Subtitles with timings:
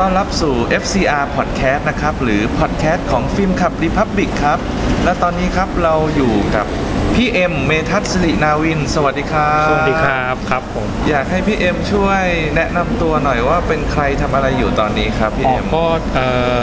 [0.00, 4.58] ต้อนรับสู่ FCR Podcast นะครับ หรือ Podcast ของฟิล์มขับ Republic ครับ
[5.04, 6.66] และตอนนี้ครับเราอยู่กับ
[7.14, 12.22] พี่เอ็มเมทัศน์สิรินาวิน สวัสดีครับสวัสดีครับครับผมอยากให้พี่เอ็มช่วย
[12.56, 15.84] แนะนำตัวหน่อยว่าเป็นใครทำอะไรอยู่ตอนนี้ครับพี่อ๋อเอ็มก็
[16.14, 16.20] เอ
[16.60, 16.62] อ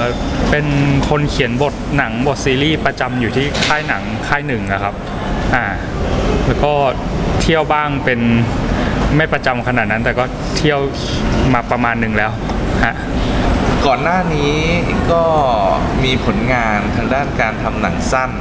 [0.52, 0.66] เป็น
[1.10, 4.94] คนเขียนบทหนังบทซีรีส์ประจำอยู่ที่ค่ายหนังค่ายหนึ่งนะครับ
[5.55, 5.66] อ่า
[6.46, 6.74] แล้วก็
[7.41, 8.20] เที่ยวบ้างเป็น
[9.18, 10.24] ไม่ประจำขนาดนั้น แต่ก็
[10.58, 10.80] เที่ยว
[11.54, 12.32] มาประมาณหนึ่งแล้ว
[12.85, 12.96] ฮะ
[13.87, 14.55] ก่อนหน้านี้
[15.12, 15.23] ก็
[16.03, 18.31] มีผลงานทางด้านการทำหนังสั้น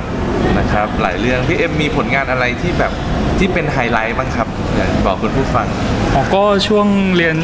[0.59, 2.93] นะครับ หลายเรื่องพี่เอ็มมีผลงานอะไรที่แบบ
[3.39, 5.67] ที่เป็นไฮไลท์บ้างครับอยากบอกคุณผู้ฟัง
[6.15, 7.37] อ๋อก็ช่วงเรียน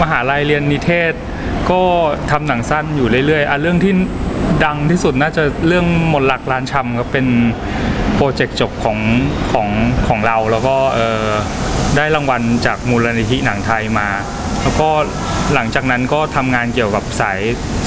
[0.00, 1.12] มหาลัยเรียนนิเทศ
[1.70, 1.80] ก็
[2.30, 3.92] ทำหนังสั้นอยู่เรื่อยๆอะเรื่องที่
[4.64, 7.26] ดังที่สุดน่าจะเรื่องมนหลักลานชำครับเป็น
[8.14, 8.98] โปรเจกต์จบของ
[9.52, 9.68] ของ
[10.08, 11.24] ของเราแล้วก็เออ
[11.96, 14.08] ได้รางวัลจากมูลนิธิหนังไทยมา
[14.66, 14.90] แล้วก็
[15.54, 17.40] หลังจากนั้นก็ทำงานเกี่ยวกับสาย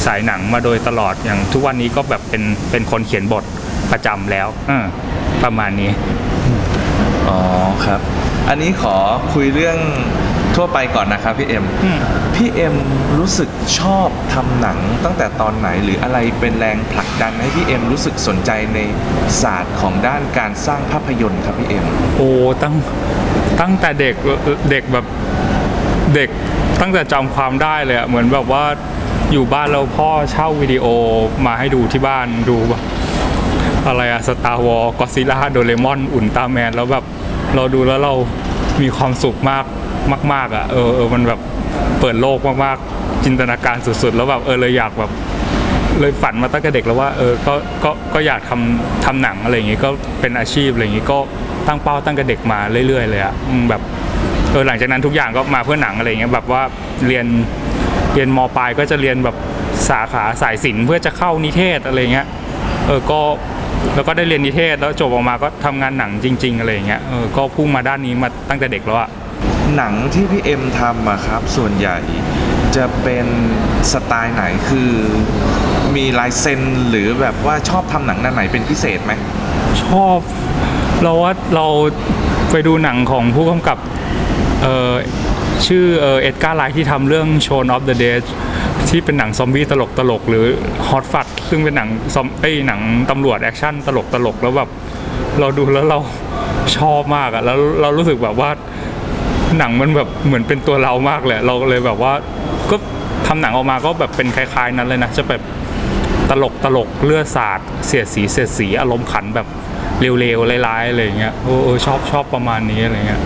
[0.05, 3.43] สายหนังมาโดยตลอดอย่างทุกวันนี้ก็แบบเป็นเป็นคนเขียนบท
[3.91, 4.85] ประจำแล้วเออ
[5.43, 5.91] ประมาณนี้
[7.29, 7.39] อ๋อ
[7.85, 7.99] ครับ
[8.49, 8.95] อันนี้ขอ
[9.33, 9.77] คุยเรื่อง
[10.55, 11.99] ทั่วไปก่อนนะครับพี่เอ็มอืม
[12.35, 12.75] พี่เอ็ม
[13.19, 13.49] รู้สึก
[13.79, 18.79] ชอบทำหนังตั้งแต่ตอนไหนหรืออะไรเป็นแรงผลักดันให้พี่เอ็มรู้สึกสนใจใน
[19.41, 21.85] ศาสตร์ของด้านการสร้างภาพยนตร์ครับพี่เอ็ม
[22.17, 22.29] โอ้
[22.63, 22.75] ตั้ง
[23.61, 24.15] ตั้งแต่เด็ก
[24.71, 25.05] เด็กแบบ
[26.15, 26.29] เด็ก
[26.79, 28.63] ตั้งแต่จำความได้เลยอะเหมือนแบบว่า
[29.31, 30.85] อยู่บ้านเราพ่อเช่าวิดีโอ
[31.45, 32.81] มาให้ดูที่บ้านดูแบบ
[33.87, 37.03] อะไรอะ Star Wars Godzilla โดเรมอนอุลตาแมนแล้วแบบ
[37.55, 38.13] เราดูแล้วเรา
[38.81, 39.65] มีความสุขมาก
[40.33, 41.39] มาก ๆอะเออเออมันแบบ
[41.99, 45.11] เปิดโลกมากๆ จินตนาการสุดๆ แล้วแบบเออเลยอยากแบบ
[45.99, 47.53] เลยฝันมาตั้งแต่เด็กแล้วว่าเออก็
[47.83, 49.89] ก็ก็อยากทำทำหนังอะไรอย่างงี้ก็
[50.19, 51.17] เป็นอาชีพอะไรอย่างงี้ก็
[51.67, 53.33] ตั้งเป้าตั้งแต่เด็กมาเรื่อยๆเลยอะ
[53.69, 53.81] แบบ
[54.51, 56.63] เออหลังจากนั้นทุกอย่างก็มาเพื่อหนังอะไรอย่างเงี้ยแบบว่า
[57.07, 57.25] เรียน
[58.13, 59.35] เรียนมปลายก็จะเรียนแบบ
[59.89, 62.27] สาขาสายศิลป์เพื่อจะเข้านิเทศอะไรเงี้ย
[62.87, 63.19] เออก็
[63.95, 69.09] แล้วก็ได้เรียนนิเทศแล้วจบออกมาก็ทำงานหนังจริง ๆ อะไรอย่างเงี้ยเออก็พุ่งมาด้านนี้มาตั้งแต่เด็กแล้วอะ
[69.77, 71.97] หนังที่พี่เอ็มทำอะครับส่วนใหญ่
[72.75, 73.27] จะเป็น
[73.91, 74.91] สไตล์ไหนคือ
[75.95, 79.13] มีลายเซ็นหรือแบบว่าชอบทำหนังด้านไหนเป็นพิเศษไหม
[79.83, 80.19] ชอบ
[81.03, 81.67] เราว่าเรา
[82.51, 83.77] ไปดูหนังของผู้กำกับ
[84.63, 84.93] เออ
[85.65, 88.23] ชื่อเออ Edgar Wright ที่ทำเรื่อง Shaun of the Dead
[88.89, 90.45] ที่เป็นหนังซอมบี้ตลกตลกๆหรือ
[90.89, 94.69] Hot Fuzz ซึ่งเป็นหนังซอมไอหนังตำรวจแอคชั่นตลกตลกๆแล้วแบบ
[95.39, 95.99] เราดูแล้วเรา
[96.77, 98.49] ชอบมากอะแล้วเรารู้สึกแบบว่า
[99.57, 102.13] หนังมันแบบเหมือนเป็นตัวเรามากเลยเราเลยแบบว่า
[102.69, 102.75] ก็
[103.27, 105.41] ทำหนังออกมาก็แบบเป็นคล้าย ๆ นั้นเลยนะจะแบบ
[106.29, 109.47] ตลกตลกเลือดสาดเสียดสีเสียดสีอารมณ์ขันแบบ
[109.99, 111.55] เร็วๆร้ายๆอะไรอย่างเงี้ยโอ้
[111.85, 113.21] ชอบชอบประมาณนี้อะไรเงี้ย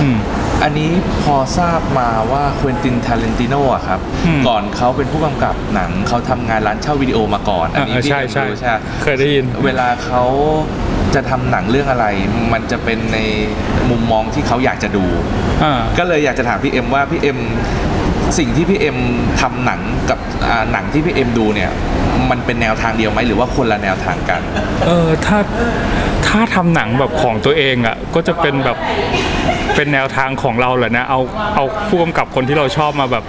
[0.00, 0.16] อืม
[0.62, 0.90] อันนี้
[1.22, 10.22] พอทราบมาว่าควินตินทาเลนติโนอะครับ อืม ก่อนเขาเป็นผู้กำกับหนังเขาทำงานร้านเช่าวิดีโอมาก่อน อันนี้อ่าพี่ใช่เอ็มใช่รู้ใช่ไหม เคยได้ยิน เวลาเขา
[11.14, 12.06] จะทำหนังเรื่องอะไร
[12.52, 13.18] มันจะเป็นใน
[13.90, 15.04] มุมมองที่เขาอยากจะดู
[15.64, 17.38] อ่า ก็เลยอยากจะถามพี่เอ็มว่าพี่เอ็ม
[18.38, 18.98] สิ่งที่พี่เอ็ม
[19.40, 19.80] ทำหนัง
[20.10, 21.70] กับอ่าหนังที่พี่เอ็มดูเนี่ย
[22.30, 24.40] มันเป็นแนวทางเดียวไหมหรือว่าคนละแนวทางกัน
[24.86, 25.38] เออถ้า
[26.28, 28.76] ถ้าทำหนังแบบของตัวเองอะก็จะเป็นแบบ
[29.76, 31.20] เป็นแนวทางของเราแหละนะเอา
[31.54, 33.24] เอาผู้กำกับคนที่เราชอบมาแบบ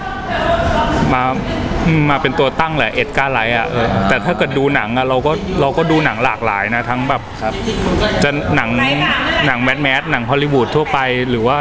[1.14, 1.24] มา
[2.10, 5.32] มาเป็นตัวตั้งแหละ Edgar Wright อะเออแต่ถ้าเกิดดูหนังอะเราก็
[5.62, 7.54] เราก็ดูหนังหลากหลายนะ ทั้งแบบครับ
[8.24, 8.70] จะหนัง
[9.48, 11.00] หนังแมสแมสหนังฮอลลีวูดทั่วไป
[11.30, 11.58] หรือว่า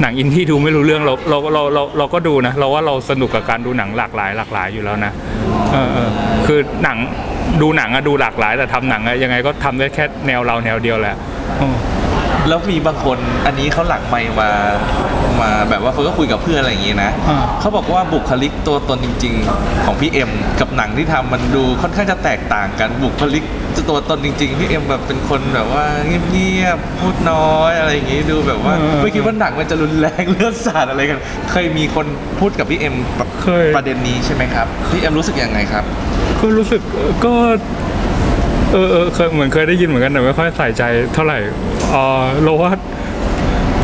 [0.00, 5.12] หนังอินที่ดูไม่รู้เรื่องเราเราเราเราเราก็ดูนะเราว่าเราสนุกกับการดูหนังหลากหลาย หลากหลายอยู่แล้วนะ
[5.72, 6.10] เออเออ
[6.46, 6.98] คือหนัง
[7.62, 11.16] ดูหนังอะดูหลากหลาย แต่ทำหนังอะยังไงก็ทำได้แค่แนวเราแนวเดียวแหละ
[11.60, 11.76] อืม
[12.48, 14.50] แล้วมีบางคนอันนี้เขาหลังไมค์มา
[15.40, 20.30] มาแบบว่าเขาก็คุยกับเพื่อนอะไรอย่างงี้นะอ่า เขาบอกว่าบุคลิกตัวตนจริง ๆ ของพี่เอ็ม
[20.60, 23.44] กับหนังที่ทำมันดูค่อนข้างจะแตกต่างกันบุคลิก
[23.90, 25.84] ตัวตนจริง ๆพี่เอ็มแบบเป็นคนแบบว่า
[26.30, 31.18] เงียบๆพูดน้อยอะไรอย่างงี้ดูแบบว่าไม่คิดว่าหนังมันจะรุนแรงเลือดสาดอะไรกัน
[31.50, 32.06] เคยมีคน
[32.40, 32.94] พูดกับพี่เอ็ม
[33.44, 35.84] เคย ประเด็นนี้ใช่ไหมครับ พี่เอ็มรู้สึกยังไงครับ
[36.40, 37.32] ก็รู้สึกเออก็
[38.72, 40.82] เออเออเคยเหมือนเคยได้ยินเหมือนกันแต่ไม่ค่อยใส่ใจ
[41.14, 41.38] เท่าไหร่
[41.92, 42.70] เออเราว่า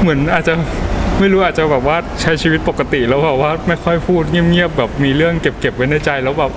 [0.02, 0.54] เหมือนอาจจะ
[1.18, 6.52] ไม่รู้อาจจะแบบว่าใช้ชีวิตปกติแล้วแบบว่าไม่ค่อยพูดเงียบๆแบบมีเรื่องเก็บเก็บไว้ในใจแล้วแบบ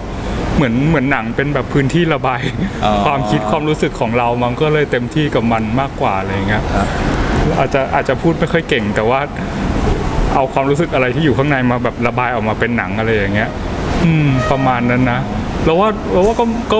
[0.56, 2.42] เหมือนเหมือนหนังเป็นแบบพื้นที่ระบาย
[2.86, 6.88] อ๋อ ความคิดความรู้สึกของเรามันก็เลยเต็มที่กับมันมากกว่าอะไรอย่างเงี้ยครับ
[7.59, 9.19] อาจจะอาจจะพูดไม่ค่อยเก่ง แต่ว่า
[10.36, 13.50] เอาความรู้สึกอะไรที่อยู่ข้างในมาแบบระบายออกมาเป็นหนังอะไรอย่างเงี้ย
[14.04, 15.19] อืม ประมาณนั้นนะ
[15.66, 16.78] เราว่าเราว่าก็ก็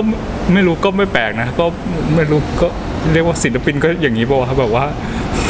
[0.52, 1.66] ไม่รู้ก็ไม่แปลกนะก็
[2.14, 2.66] ไม่รู้ก็
[3.12, 4.84] เรียกว่าศิลปินก็อย่างนี้ป่าวะแบบว่า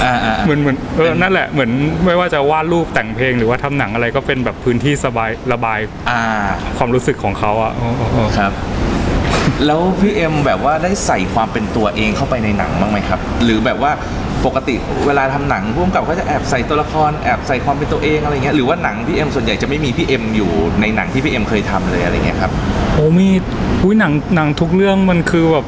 [0.05, 1.71] อ่าอ่าเหมือนเหมือนเออนั่นแหละเหมือน
[2.05, 5.79] ไม่ว่าจะวาดรูปแต่งเพลงหรือว่าทำหนังอะไรก็เป็นแบบพื้นที่สบายระบาย
[6.11, 6.21] อ่า
[6.79, 8.53] ความรู้สึกของเขาอะโอ้โอ้โอ้ครับ
[9.67, 13.93] แล้วพี่เอ็มแบบว่าได้ใส่ความเป็นตัวเองเข้าไปในหนังบ้างไหมครับ หรือแบบว่า
[14.47, 14.75] ปกติ
[15.07, 20.51] เวลาทำหนังร่วมกับก็จะแอบใส่ตัวละครแอบใส่ความเป็นตัวเองอะไรเงี้ยหรือว่าหนังพี่เอ็มส่วนใหญ่จะไม่มีพี่เอ็มอยู่
[20.81, 22.53] ในหนังที่พี่เอ็มเคยทำเลยอะไรเงี้ยครับ
[22.95, 23.29] โอ้มี
[23.83, 25.67] อุ้ยหนังหนังทุกเรื่องมันคือแบบ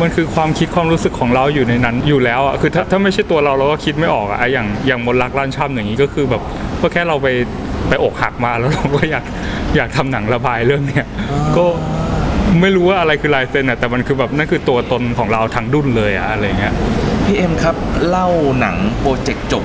[0.00, 6.42] มันคือความคิดความรู้สึกของเราอยู่ในนั้นอยู่แล้วอะคือถ้าถ้าไม่ใช่ตัวเราเราก็คิดไม่ออกอะอย่างอย่างมนต์รักล้านช่ำอย่างนี้ก็คือแบบ
[6.80, 7.28] ก็แค่เราไป
[7.88, 9.24] ไปอกหักมาแล้วเราก็อยาก
[9.76, 11.06] อยากทำหนังระบายเรื่องเนี้ย
[11.56, 11.66] ก็
[12.60, 16.74] ไม่รู้ว่าอะไรคือลายเซ็นอะแต่มันคือแบบนั่นคือตัวตนของเราทั้งดุนเลยอะอะไรเงี้ย
[17.24, 17.76] พี่เอ็มครับ
[18.08, 18.28] เล่า
[18.60, 19.64] หนังโปรเจกต์จบ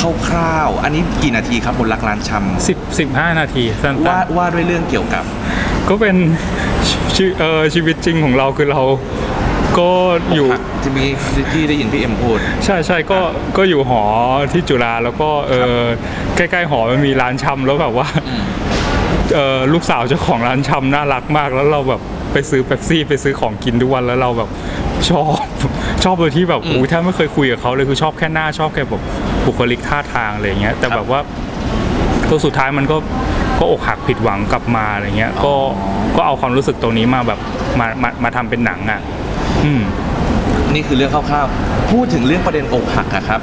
[0.00, 6.16] คร่าวๆ อันนี้กี่นาทีครับบนรักร้านชำสิบสิบห้านาทีสั้นว่าว่าด้วยเรื่องเกี่ยวกับๆก็เป็น
[7.14, 8.82] ชีเออชีวิตจริงของเราคือเรา
[9.78, 9.90] ก็
[10.34, 11.04] อยู่กหักที่มี
[11.52, 13.20] ที่ได้ยินพี่เอ็มพูด ใช่ใช่ก็
[13.56, 14.02] ก็อยู่หอ
[14.52, 15.80] ที่จุฬาแล้วก็เออ
[16.36, 18.08] ใกล้ๆหอมันมีร้านชำแล้วแบบว่า
[19.34, 22.00] เออลูกสาวเจ้าของร้านชำน่ารักมากแล้วเราแบบ
[22.32, 24.48] ไปซื้อเป๊ปซี่ไปซื้อของกินทุกวันแล้วเราแบบ
[25.10, 25.44] ชอบ
[26.04, 29.02] ชอบโดยที่แบบอุ้ยถ้าไม่เคยคุยกับเขาเลยคือชอบแค่หน้าชอบแค่แบบ
[29.46, 31.20] บุคลิกท่าทางอะไรอย่างเงี้ยแต่ครับแบบว่า
[32.30, 32.96] ตัวสุดท้ายมันก็
[33.58, 35.54] ก็อกหักผิดหวังกลับมาอะไรเงี้ย ก็
[36.16, 37.38] ก็เอาความรู้สึกตรงนี้มาแบบ
[37.80, 39.00] มามามาทำเป็นหนังอะ
[39.64, 39.82] อืม
[40.74, 43.40] นี่คือเรื่องคร่าวๆ พูดถึงเรื่องประเด็นอกหักอะครับ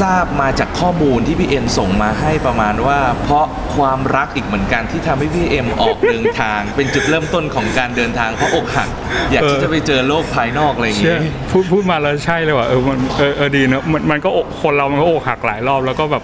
[0.00, 3.46] ทราบมาจากข้อมูลที่พี่เอ็มส่งมาให้ประมาณว่า เพราะ
[3.76, 8.88] ความรักอีกเหมือนกันที่ทำให้พี่เอ็มออกเดินทาง เป็นจุดเริ่มต้นของการเดินทางเพราะอกหัก
[9.32, 11.18] อยากที่จะไปเจอโลกภายนอกอะไรอย่างเงี้
[11.50, 16.22] พูดพูดมาแล้วใช่เลยว่ะเออมันเออเออดีเนอะมันมันก็อกคนเรามันก็อกหักหลายรอบแล้วก็แบบ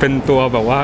[0.00, 0.80] เป็นตัวแบบว่า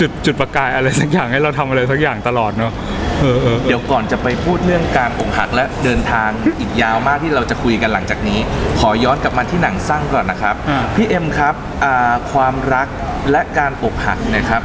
[0.00, 2.72] จุดจุดประกายอะไรสักอย่างให้เราทำอะไรสักอย่างตลอดเนอะ
[3.20, 6.28] เออเออเออเดี๋ยวก่อนจะไปพูดเรื่องการอกหักและเดินทาง
[6.60, 8.38] อีกยาวมากที่เราจะคุยกันหลังจากนี้
[8.80, 12.88] ขอย้อนกลับมาที่หนังสั้นก่อนนะครับ อ่า พี่เอ็มครับอ่าความรัก
[13.30, 14.62] และการอกหักเนะครับ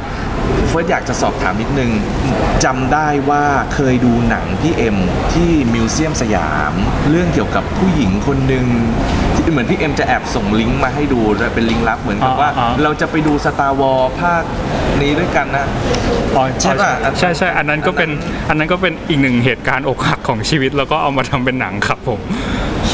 [0.70, 1.90] เฟิร์สอยากจะสอบถามนิดนึง
[2.64, 3.44] จำได้ว่า
[3.74, 4.96] เคยดูหนังพี่เอ็ม
[5.32, 6.72] ที่มิวเซียมสยาม
[7.10, 8.64] เรื่องเกี่ยวกับผู้หญิงคนหนึ่ง
[9.34, 14.42] ที่เหมือนพี่เอ็มจะแอบส่งลิงก์มาให้ดูด้วยเป็นลิงก์ลับเหมือนกับว่าอ่าๆเราจะไปดู Star Wars ภาค
[15.00, 15.66] นี้ด้วยกันนะ
[16.36, 18.10] อ๋อใช่ป่ะใช่ใช่อันนั้นก็เป็น
[18.48, 22.20] อันนั้นก็เป็นอีกหนึ่งเหตุการณ์อกหักของชีวิต แล้วก็เอามาทำเป็นหนังครับผม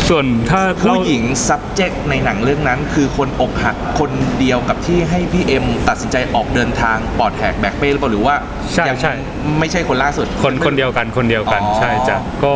[0.08, 4.10] ส่วนถ้าเราผู้หญิง subject ในหนังเรื่องนั้น คือคนอกหักคน
[4.40, 8.34] เดียวกับที่ให้พี่เอ็มตัดสินใจออกเดินทางปอดแหกแบกเป้หรือเปล่าหรือว่า
[8.72, 9.12] ใช่ยังใช่
[9.60, 12.54] ไม่ใช่คนล่าสุด คนคนเดียวกันคนเดียวกันอ๋อ ใช่จ้ะก็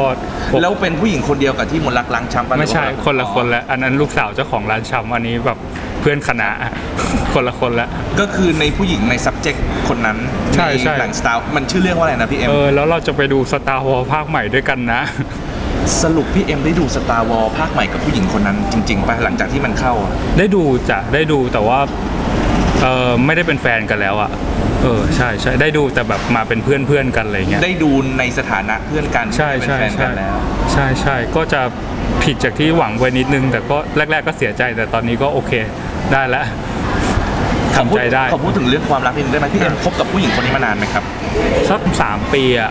[0.63, 5.59] แล้วเป็นผู้หญิงคนเดียวกับที่มนต์รักร้านชำปะไม่ใช่หรือว่าคนละคนละอันนั้นลูกสาวเจ้าของร้านชำอันนี้แบบ
[6.01, 6.49] เพื่อนคณะ
[7.35, 7.89] คนละคนละ
[8.21, 9.59] ก็คือในผู้หญิงใน subject
[9.89, 10.19] คนนั้น
[10.55, 15.03] ใช่ใช่ หนังสั้นมันชื่อเรื่องว่าอะไรนะพี่เอ็ม เออแล้วเราจะไปดู Star Wars ภาคใหม่ด้วยกันนะ
[16.03, 21.79] สรุปพี่เอ็มได้ดู Star Wars ภาคใหม่กับผู้หญิงคนนั้นจริงๆป่ะหลังจากที่มันเข้าอะได้ดูจ้ะได้ดูแต่ว่า
[22.83, 24.31] เออไม่ได้เป็นแฟนกันแล้วอะ
[24.83, 30.37] เออใช่ใช่ได้ดูแต่แบบมาเป็นเพื่อนเพื่อนๆกันอะไรเงี้ย ได้ดูในสถานะเพื่อนกันใช่ไม่ใช่ได้เป็นแฟนกัใช่นแล้ว
[30.73, 31.61] ใช่ใช่ก็จะ
[32.23, 35.53] ผิดจากที่หวังไว้นิดนึง แต่ก็แรก ๆ ก็เสียใจแต่ตอนนี้ก็โอเค
[36.13, 36.47] ได้แล้ว
[37.77, 41.05] ขอพูทำใจได้ขอพูดถึงเรื่องความรักนิดนึงได้ไหมพี่เอ็มคบกับผู้หญิงคนนี้มานานไหมครับ
[41.69, 42.71] สักสามปีอะ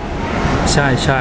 [0.73, 1.19] ใช่ใช่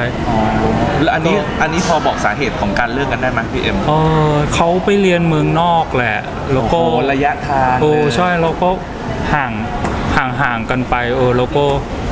[1.01, 3.93] แล้วอันนี้อันนี้พอบอกสาเหตุของการเลิกกันได้ไหมพี่เอ็มเอ
[4.31, 6.17] อเขาไปเรียนเมืองนอกแหละ
[6.53, 8.69] แล้วก็โอ้โหระยะทางโอ้เลยใช่แล้วก็
[9.33, 9.51] ห่าง
[10.17, 11.65] ห่างห่างกันไปเออแล้วก็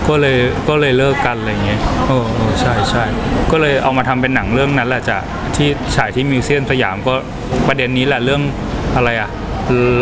[0.10, 0.38] ก็เลย
[0.70, 3.03] ก็เลยเลิกกันอะไรเงี้ยเออเออใช่ใช่
[3.51, 5.17] ก็เลยเอามาทำเป็นหนังเรื่องนั้นแหละจ้ะ
[5.56, 7.13] ที่ฉายที่มิวเซียมสยามก็
[7.67, 8.41] ประเด็นนี้แหละเรื่อง
[8.96, 9.29] อะไรอะ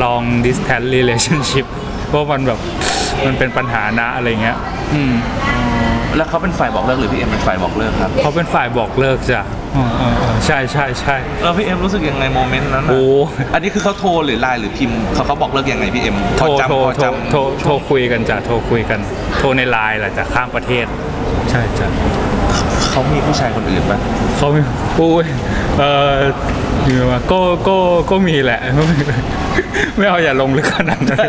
[0.03, 1.65] long distance relationship
[2.13, 2.59] ว่ามันแบบ
[3.25, 4.57] มันเป็นปัญหานะอะไรเงี้ย
[4.93, 5.13] อืม
[6.17, 9.41] แล้วเขาเป็นฝ่ายบอกเลิกหรือพี่เอ็มเป็นฝ่ายบอกเลิกครับ เขาเป็นฝ่ายบอกเลิกจ้ะ
[9.73, 13.01] เออเออเออใช่ใช่ใช่แล้วพี่เอ็มรู้สึกยังไงโมเมนต์นั้นน่ะโอ้
[13.53, 18.99] อันนี้คือเขาโทรหรือไลน์หรือพิมพ์เขาเขาบอกเลิกยังไงพี่เอ็มโทรพอจำโทรพอโทรจำโทรโทรคุยกันจ้ะโทรคุยกัน
[19.39, 20.85] โทรในไลน์แหละจ้ะข้ามประเทศ
[21.49, 21.87] ใช่จ้ะ
[22.91, 23.99] เขามีผู้ชายคนอื่นปะ
[24.37, 24.61] เขาไม่
[24.97, 25.25] ปุ้ย
[25.79, 26.15] เออ
[26.85, 27.77] อยู่มาก็ก็
[28.11, 28.59] ก็มีแหละ
[29.97, 31.19] ไม่เอาอย่าลงลึกขนาดนั้น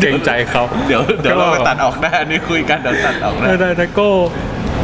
[0.00, 4.08] เกรงใจเขาเดี๋ยวเดี๋ยวเราไปตัดออกได้อันนี้คุยกันเดี๋ยวตัดออกนะได้ได้ได้ก็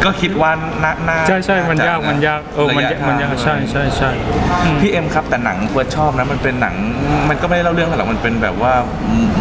[0.05, 0.51] ก็คิดว่า
[0.85, 4.11] น่าน่าใช่ใช่มันจะยากมันยากเออมันระะมันยากทงใช่ใช่ใช่
[4.65, 6.75] อืมพี่เอ็มครับแต่หนังเฟิร์สชอบนะมันเป็นหนัง
[7.29, 8.73] มันก็ไม่ได้เล่าเรื่องหรอกมันเป็นแบบว่า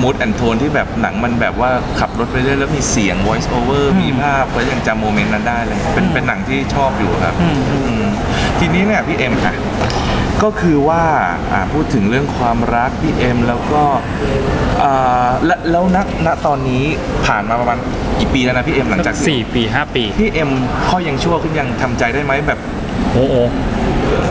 [0.02, 8.06] mood and tone ที่แบบหนังมันแบบว่าขับรถไปเรื่อยแล้วมีเสียง voice over มีภาพเฟิร์สยังจำ moment นั้นได้เลยเป็นเป็นหนังที่ชอบอยู่ครับอืมอืม
[8.60, 9.54] ทีนี้เนี่ยพี่เอ็มค่ะ
[10.46, 11.04] ก็ก็คือว่า
[11.52, 13.84] อ่าพูดถึงเรื่องความรักพี่เอ็มแล้วก็
[14.84, 16.84] อ่าและแล้วณณตอนนี้
[17.28, 17.78] ผ่านมาประมาณ
[18.20, 20.50] กี่ปีแล้วนะพี่เอ็มหลังจากสี่ปีห้าปี พี่เอ็ม
[20.90, 22.60] ข้อยังชั่วขึ้นยังทำใจได้ไหมแบบ
[23.14, 23.36] โอ้โห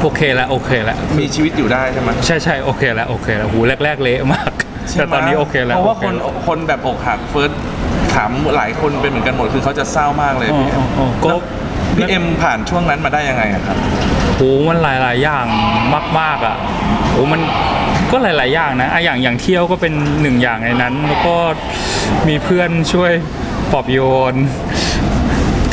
[0.03, 4.53] โอเคแล้วโอเคแล้วมีชีวิตอยู่ได้ใช่ไหมใช่ใช่โอเคแล้วโอเคแล้วหูแรก ๆ เละมาก
[4.99, 7.51] แต่ตอนนี้โอเคแล้วเพราะว่าโอคนแล้วคนแบบอกหักเฟิร์ส
[8.15, 11.41] ถามหลายคนเป็นเหมือนกันหมดคือเขาจะเศร้ามากเลยอ๋อพี่เอ็อ๋มออ๋อก็แล้ว
[11.97, 13.77] พี่เอ็มผ่านช่วงนั้นมาได้ยังไงอะครับ
[14.37, 15.47] โอ้มันหลาย ๆ อย่าง
[16.21, 16.57] มาก ๆ อะ
[17.11, 17.41] โอ้มัน
[18.11, 21.37] ก็หลาย ๆ อย่างนะอะอย่างอย่างเที่ยวก็เป็นหนึ่งอย่างในนั้น แล้วก็
[22.29, 23.13] มีเพื่อนช่วย
[23.73, 24.01] ปลอบโย
[24.33, 24.35] น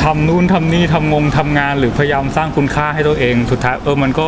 [0.04, 4.26] ทำนู่นทำนี่ทำงงทำงานหรือพยายามสร้างคุณค่าให้ตัวเองสุดท้ายเออมันก็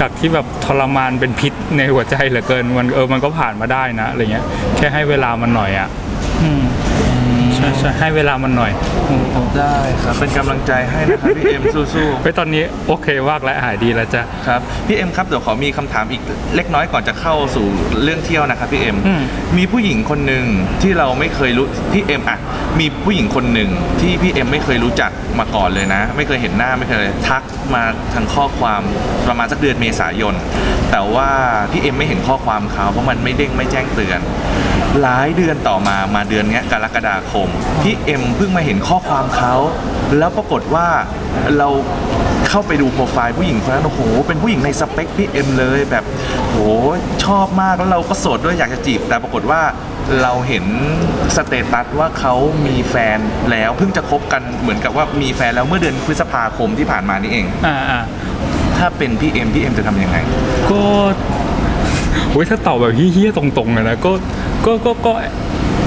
[0.00, 4.44] จากที่แบบทรมานเป็นพิษในหัวใจเหลือเกินมันเออมันก็ผ่านมาได้นะอะไรเงี้ย
[4.76, 5.88] แค่ให้เวลามันหน่อยอะ
[6.42, 6.62] อืม
[7.60, 8.72] ใช่ใช่ให้เวลามันหน่อย
[9.10, 16.22] อืมอืมได้ครับเป็นกำลังใจให้นะครับพี่เอ็มสู้ๆไปตอนนี้โอเคมากแล้วหายดีแล้วจ้ะ ครับพี่เอ็มครับเดี๋ยวขอมีคำถามอีก
[16.56, 17.66] เล็กน้อยก่อนจะเข้าสู่
[18.02, 19.22] เรื่องเที่ยวนะครับพี่เอ็มอืม
[19.56, 20.44] มีผู้หญิงคนหนึ่ง
[20.82, 22.38] ที่เราไม่เคยรู้พี่เอ็มอะ
[22.80, 27.42] มีผู้หญิงคนหนึ่งที่พี่เอ็มไม่เคยรู้จักมาก่อนเลยนะ ไม่เคยเห็นหน้าไม่เคยเลยทัก
[27.74, 27.82] มา
[28.14, 28.82] ทางข้อความ
[29.26, 30.34] ประมาณสักเดือนเมษายน
[30.90, 31.30] แต่ว่า
[31.70, 34.20] พี่เอ็มไม่เห็นข้อความเขาเพราะมันไม่เด้งไม่แจ้งเตือน
[35.02, 37.48] หลายเดือนต่อมามาเดือนเนี้ยกรกฎาคม
[37.82, 39.54] พี่เอ็มเพิ่งมาเห็นข้อความเขา
[40.18, 40.86] แล้วปรากฏว่า
[41.58, 41.68] เรา
[42.48, 46.04] เข้าไปดูโปรไฟล์ผู้หญิงคนนั้นโอ้โหเป็นผู้หญิงในสเปคพี่เอ็มเลยแบบ
[46.48, 46.58] โห
[47.24, 49.60] ชอบมากแล้วเราก็โสดด้วยอยากจะจีบ แต่ปรากฏว่า
[50.22, 50.64] เราเห็น
[51.36, 52.34] status ว่าเขา
[52.66, 53.18] มีแฟน
[53.50, 58.00] แล้วเพิ่งจะคบกันเหมือนกับว่ามีแฟนแล้วเมื่อเดือนพฤษภาคมที่ผ่านมานี่เอง อ่าอ่า
[58.80, 60.16] ถ้าเป็นพี่เอ็มพี่เอ็มจะทำยังไง
[60.70, 60.82] ก็
[62.30, 64.12] โอ้ยถ้าตอบแบบเหี้ยๆตรงๆเลยนะก็
[64.66, 65.12] ก็ก็ก็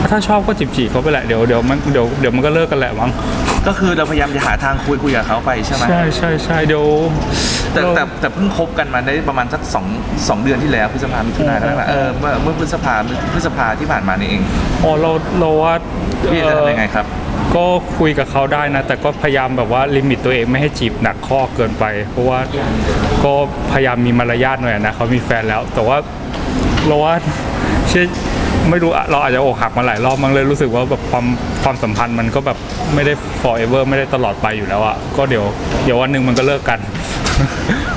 [0.09, 3.11] ถ้าชอบก็จีบจีบเขาไปแหละเดี๋ยวเดี๋ยวมันเดี๋ยวเดี๋ยวมันก็เลิกกันแหละมั้ง
[3.67, 6.85] ก็คือเราพยายามจะหาทางคุยคุยกับเขาไปใช่ไหมใช่ใช่ใช่เดี๋ยว
[7.71, 9.85] แต่เราแต่แต่เพิ่งคบกันมาได้ประมาณสักสอง
[10.27, 12.95] สองเดือนที่แล้วพฤษภามิถุนายนนั่นแหละเออเมื่อเมื่อพฤษภา
[13.33, 14.41] พฤษภาที่ผ่านมานี่เอง
[14.83, 15.73] อ๋อเราเราว่า
[16.31, 17.05] พี่จะทำยังไงครับ
[17.55, 17.65] ก็
[17.97, 22.39] คุยกับเขาได้นะ แต่ก็พยายามแบบว่าลิมิตตัวเองไม่ให้จีบหนักข้อเกินไป เพราะว่า
[23.23, 23.33] ก็
[23.71, 25.97] พยายามมีมารยาทหน่อยนะเขามีแฟนแล้ว แต่ว่า
[26.87, 27.13] เราว่า
[27.89, 28.05] เชื่อ
[28.69, 31.25] ไม่รู้เราอาจจะอกหักมาหลายรอบมั้งเลยรู้สึกว่าแบบความ
[31.63, 32.57] ความสัมพันธ์มันก็แบบ
[32.93, 35.45] ไม่ได้ forever ไม่ได้ตลอดไปอยู่แล้วอะก็เดี๋ยว
[35.85, 36.79] เดี๋ยววันหนึ่งมันก็เลิกกัน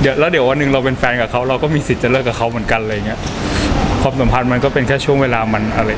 [0.01, 3.19] เดี๋ยวแล้วเดี๋ยววันหนึ่งเราเป็นแฟนกับเขาเราก็มีสิทธิ์จะเลิกกับเขาเหมือนกันอะไรเงี้ย
[4.01, 5.89] ความสัมพันธ์มันก็เป็นแค่ช่วงเวลามันอะไร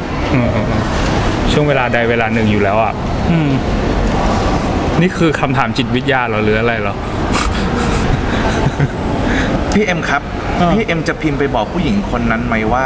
[1.53, 2.93] ช่วงเวลาใดเวลาหนึ่งอยู่แล้วอะ
[3.31, 3.51] อืม
[5.01, 6.95] นี่คือคำถามจิตวิทยาเหรอหรืออะไรเหรอ
[9.73, 10.21] พี่เอ็มครับ
[10.61, 12.85] อ่าพี่เอ็มจะพิมพ์ไปบอกผู้หญิงคนนั้นไหมว่า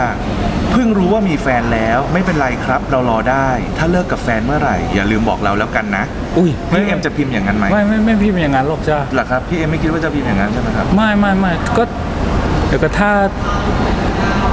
[0.71, 3.47] เพิ่งรู้ว่ามีแฟนแล้วไม่เป็นไรครับ เรารอได้
[3.77, 6.03] ถ้าเลิกกับแฟนเมื่อไหร่ อย่าลืมบอกเราแล้วกันนะ
[6.37, 11.83] อุ้ยพี่เอ็มจะพิมพ์อย่างนั้นไหมไม่ไม่ไม่พิมพ์อย่างนั้นหรอกจ้า เหรอครับพี่เอ็มไม่คิดว่าจะพิมพ์อย่างนั้นใช่ไหมครับ ไม่ไม่ไม่ก็
[12.67, 13.11] เดี๋ยวก็ถ้า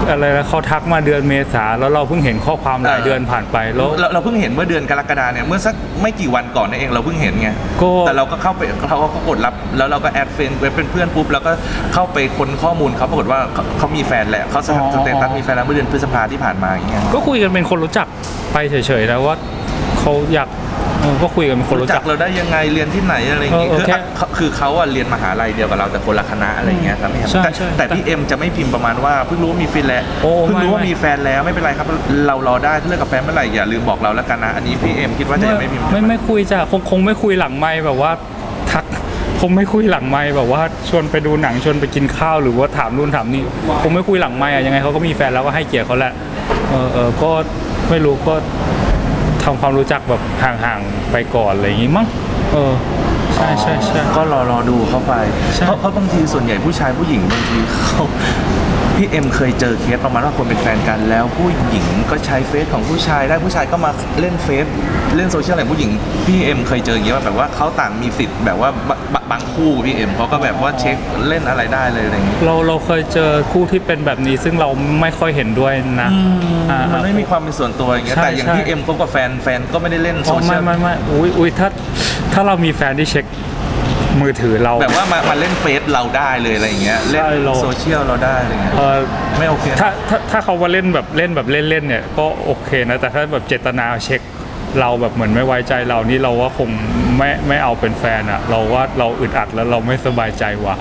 [0.09, 7.49] อะไรนะเขาทักมาเดือนเมษาแล้วเราเพิ่งเห็นข้อความหลายเออเดือนผ่านไปแล้ว เราเราเพิ่งเห็นเมื่อเดือนกรกฎาเนี่ยเมื่อสักไม่กี่วันก่อนนี่เองเราเพิ่งเห็นไง
[7.83, 11.53] ก็ แต่เราก็เข้าไปเราก็กดรับแล้วเราก็ add friend เป็นเพื่อนปุ๊บแล้วก็
[11.95, 18.07] เข้าไปค้นข้อมูลเขาปรากฏว่าเขาเขามีแฟนแหละเขาสถา status มีแฟนแล้วเมื่อเดือนพฤษภาที่ผ่านมาอย่างเงี้ยก็คุยกันเป็นคนรู้จัก
[18.53, 19.35] ไปเฉยๆแล้วว่า
[20.01, 20.49] เขาอยาก
[21.01, 31.87] เออก็คุยกันเป็นคนรู้รู้จักรู้จักเราได้ยังไงเรียนที่ไหนอะไรอย่างงี้เออคือเออแค่อะเขาคือเขาอะเรียนมหาลัยเดียวกับเราแต่คนละคณะอะไรอย่างเงี้ยครับพี่เอ็มใช่แต่ใช่แต่พี่เอ็มจะไม่พิมพ์ประมาณว่าเพิ่งรู้ว่ามีแฟนแล้วโอ้เพิ่งรู้ไม่ว่าไม่ มีแฟนแล้วไม่เป็นไรครับ
[32.27, 38.11] เรารอได้ถ้าเลิกกับแฟนเมื่อไหร่อย่าลืมบอกเราแล้วกันนะอันนี้พี่เอ็มคิดว่าจะยังไม่พิมพ์ ไม่ไม่คุยจ้ะคงคงไม่คุยหลังไม่แบบว่า
[38.71, 38.85] ทัก
[39.41, 43.43] คงไม่คุยหลังไม่แบบว่าชวนไปดูหนังชวนไปกินข้าวหรือว่าถามนู่นถามนี่
[43.83, 46.13] คงไม่คุยหลังไม่อะยังไงเขาก็มีแฟนแล้วก็ให้เกียรติเขาแหละ
[46.71, 47.31] เออเออก็
[47.91, 48.35] ไม่รู้ก็
[49.45, 52.07] ทำความรู้จักแบบห่างๆไปก่อนอะไรอย่างงี้มั้ง
[52.53, 52.73] เออ
[53.35, 55.13] ใช่ใช่ใช่ ก็รอรอดูเข้าไป
[55.55, 58.05] ใช่ เพราะเพราะบางทีส่วนใหญ่ผู้ชายผู้หญิงบางทีเขา
[59.03, 63.91] พี่เอ็มเคยเจอเคสประมาณว่าคนเป็นแฟนกันแล้วผู้หญิงก็ใช้เฟซของผู้ชายได้ผู้ชายก็มา
[64.21, 64.67] เล่นเฟซ
[65.17, 65.91] เล่นโซเชียลอะไรผู้หญิง
[66.27, 70.97] พี่เอ็มเคยเจออย่างเงี้ยว่าแบบว่าเขาต่างมีสิทธิ์แบบว่าบะบะบางคู่พี่เอ็มเขาก็แบบว่าเช็ค
[71.29, 74.69] เล่นอะไรได้เลยอะไรอย่างเงี้ยเราเราเคยเจอคู่ที่เป็นแบบนี้ซึ่งเรา
[75.01, 76.11] ไม่ค่อยเห็นด้วยนะ
[76.71, 81.69] อ่ามันไม่มีความเป็นส่วนตัวอย่างเงี้ยใช่แต่อย่างใช่ พี่เอ็มคบกับแฟนแฟนก็ไม่ได้เล่นโซเชีไม่ ไม่ไม่อุ้ยอุ้ยถ้า
[82.33, 83.25] ถ้าเรามีแฟนที่เช็ค
[84.23, 88.99] มือถือเรา แบบว่ามามาเล่นเฟซเราได้เลยอะไรอย่างเงี้ยเล่นใช่เรา โซเชียลเราได้อะไรเงี้ยเออ
[89.37, 94.21] ไม่โอเคนะ ถ้าถ้าถ้าเขาว่าเล่นแบบเล่นแบบเล่นเล่นๆเนี่ยก็โอเคนะแต่ถ้าแบบเจตนาเช็ค
[94.81, 96.71] เราแบบเหมือนไม่ไว้ใจเรานี่เราว่าคง
[97.19, 100.77] ไม่ไม่เอาเป็นแฟนอะเราว่าเราอึดอัดแล้วเราไม่สบายใจว่ะ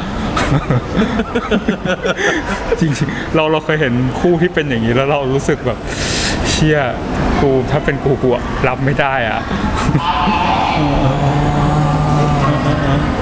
[2.79, 5.77] จริงๆเราเราเคยเห็นคู่ที่เป็นอย่างนี้แล้วเรารู้สึกแบบ
[6.49, 6.79] เชี่ย
[7.41, 9.39] กูถ้าเป็นกูกูอะรับไม่ได้อะ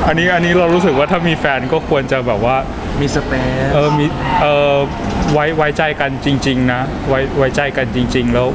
[0.07, 2.55] อันนี้อันนี้เรารู้สึกว่าถ้ามีแฟนก็ควรจะแบบว่า
[2.99, 4.05] มี space เออมี
[4.41, 4.75] เออ
[5.33, 8.47] ไว้ไว้ใจกันจริง ๆ นะไว้ไว้ใจกันจริง ๆ แล้ว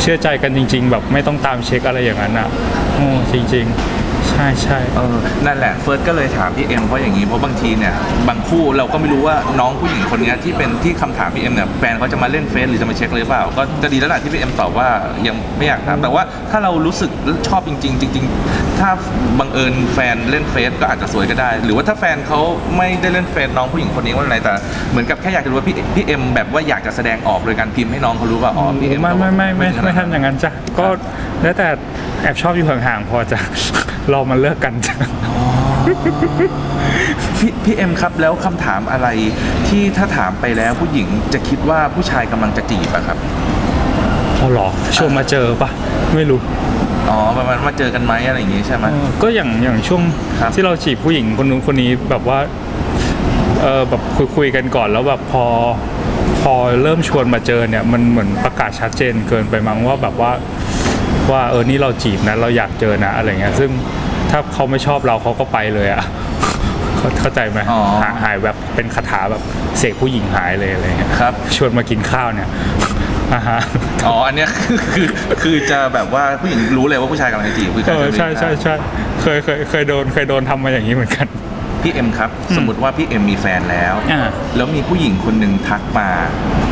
[0.00, 2.48] เชื่อใจกันจริง ๆ แบบไม่ต้องตามเช็คอะไรอย่างนั้นอะ
[2.94, 4.01] โอ้จริง ๆ
[4.32, 7.94] ใช่ใช่เออนั่นแหละเฟิร์สก็เลยถามพี่เอ็มเพราะอย่างนี้เพราะบางทีเนี่ย
[8.28, 14.88] บางคู่เราก็ไม่รู้ว่าน้องผู้หญิงคนเนี้ยที่เป็นที่คำถามพี่เอ็มเนี่ยแฟนเขาจะมาเล่นเฟซหรือจะมาเช็คหรือเปล่าก็จะดีแล้วแหละที่พี่เอ็มตอบว่า
[15.26, 17.10] ยังไม่อยากถามแต่ว่าถ้าเรารู้สึก
[17.48, 18.90] ชอบจริง ๆ จริง ๆ ถ้า
[19.38, 22.40] บังเอิญแฟนเล่นเฟซก็อาจจะซวยก็ได้ หรือว่าถ้าแฟนเขา
[22.76, 24.52] ไม่ได้เล่นเฟซน้องผู้หญิงคนนี้ว่าอะไรแต่
[24.90, 30.86] เหมือนกับแค่อยากจะรู้ว่าพี่พี่เอ็มแบบว่าอยากจะแสดงออกโดยการพิมพ์ให้น้องเขารู้ว่าอ๋อพี่เอ็มไม่ไม่ไม่ไม่ไม่ทำอย่างนั้นจ้ะก็
[31.42, 31.68] แล้วแต่
[32.22, 33.38] แอบชอบอยู่ห่างๆพอจะ
[34.10, 34.94] เรามาเลิกกันจ้ะ
[37.38, 39.08] พี่พี่เอ็มครับแล้วคำถามอะไร
[39.68, 43.18] ที่ถ้าถามไปแล้วผู้หญิงจะคิดว่าผู้ชายกำลังจะจีบอะครับ
[44.36, 45.70] เอาเหรอชวนมาเจอปะ
[46.16, 46.40] ไม่รู้
[47.10, 50.02] อ๋อประมาณมาเจอกันไหมอะไรอย่างงี้ใช่ไหม เออก็อย่างอย่างช่วง
[50.40, 52.38] ครับ ที่เราจีบผู้หญิงคนนู้นคนนี้แบบว่า
[53.62, 55.44] เออแบบคุยคุยกันก่อนแล้วแบบพอ
[56.42, 60.32] พอเริ่มชวนมาเจอเนี่ยมันเหมือนประกาศชัดเจนเกินไปมั้งว่าแบบว่า
[61.30, 63.70] ว่าเออนี่เราจีบนะเราอยากเจอนะอะไรเงี้ยซึ่ง
[64.32, 66.04] ถ้าเขาไม่ชอบเราเขาก็ไปเลยอะ
[66.98, 69.42] เข้าเข้าใจไหมอ๋อหายหายแบบเป็นคาถาแบบ
[69.78, 72.48] เสกผู้หญิงหายเลยอะไรเงี้ยครับ ชวนมากินข้าวเนี่ย
[73.32, 73.60] อ่าฮะ
[74.06, 74.48] อ๋ออันเนี้ย
[74.94, 75.08] คือ
[75.42, 78.74] คือจะแบบว่าผู้หญิงรู้เลยว่าผู้ชายกำลังจะจีบผู้ชาเอยอจะจีบใช่ใช่ใช่
[79.22, 81.26] เคยเคยเคยโดนเคยโดนทำมาอย่างนี้เหมือนกัน
[81.82, 84.22] พี่เอ็มครับ สมมติว่าพี่เอ็มมีแฟนแล้ว อ่า
[84.56, 86.08] แล้วมีผู้หญิงคนหนึ่งทักมา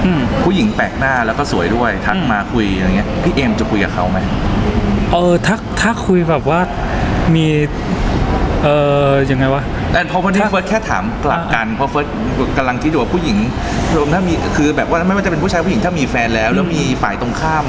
[0.07, 4.19] อืม ผู้หญิงแปลกหน้าแล้วก็สวยด้วยทักอืมมาคุยอะไรเงี้ยพี่เอ็มจะคุยกับเขาไหม
[5.13, 6.61] เออถ้าถ้าคุยแบบว่า
[7.37, 7.47] มี
[8.65, 8.69] เอ
[9.09, 12.07] อยังไงวะแต่พอวันนี้ถ้าเฟิร์สแค่ถามกลับกันเพราะเฟิร์ส
[12.59, 13.39] กำลังคิดอยู่ว่าผู้หญิง
[13.97, 17.65] รวมถ้ามีคือแบบว่าไม่ว่าจะเป็นผู้ชายผู้หญิงถ้ามีแฟนแล้ว แล้วมีฝ่ายตรงข้าม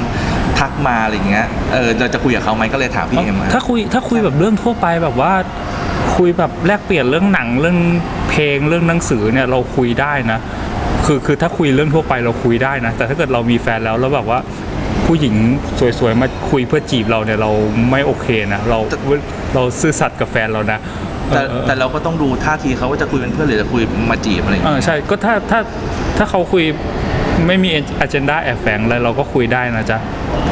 [0.58, 5.32] ทักมาอะไรเงี้ยเออเราจะคุยกับเขาไหมก็เลยถามพี่เอ็มอะถ้าคุยถ้าคุยแบบเรื่องทั่วไปแบบว่า
[6.16, 7.78] คุยแบบแลกเปลี่ยนเรื่องหนังเรื่อง
[8.30, 10.38] เพลงเรื่องหนังสือเนี่ยเราคุยได้นะ
[11.06, 14.38] คือคือถ้าคุยเรื่องทั่วไปเราคุยได้นะ แต่ถ้าเกิดเรามีแฟนแล้วแล้วแบบว่า
[15.12, 15.36] ผู้หญิง
[15.98, 17.50] สวยๆมาคุยเพื่อจีบเราเนี่ยเรา
[17.90, 18.78] ไม่โอเคนะ เรา
[19.54, 20.78] เราซื่อสัตย์กับแฟนเรานะ
[21.28, 25.60] แต่เออเออแต่เราก็ต้องดูท่าทีเขาว่าจะคุยเป็นเพื่อนหรือจะคุยมาจีบอะไรอย่างเอเงี้ยอใช่ก็ถ้าถ้า
[26.16, 26.64] ถ้าเขาคุย
[27.46, 27.68] ไม่มี
[28.04, 29.98] agenda แอบแฝงอะไรเราก็คุยได้นะจ๊ะ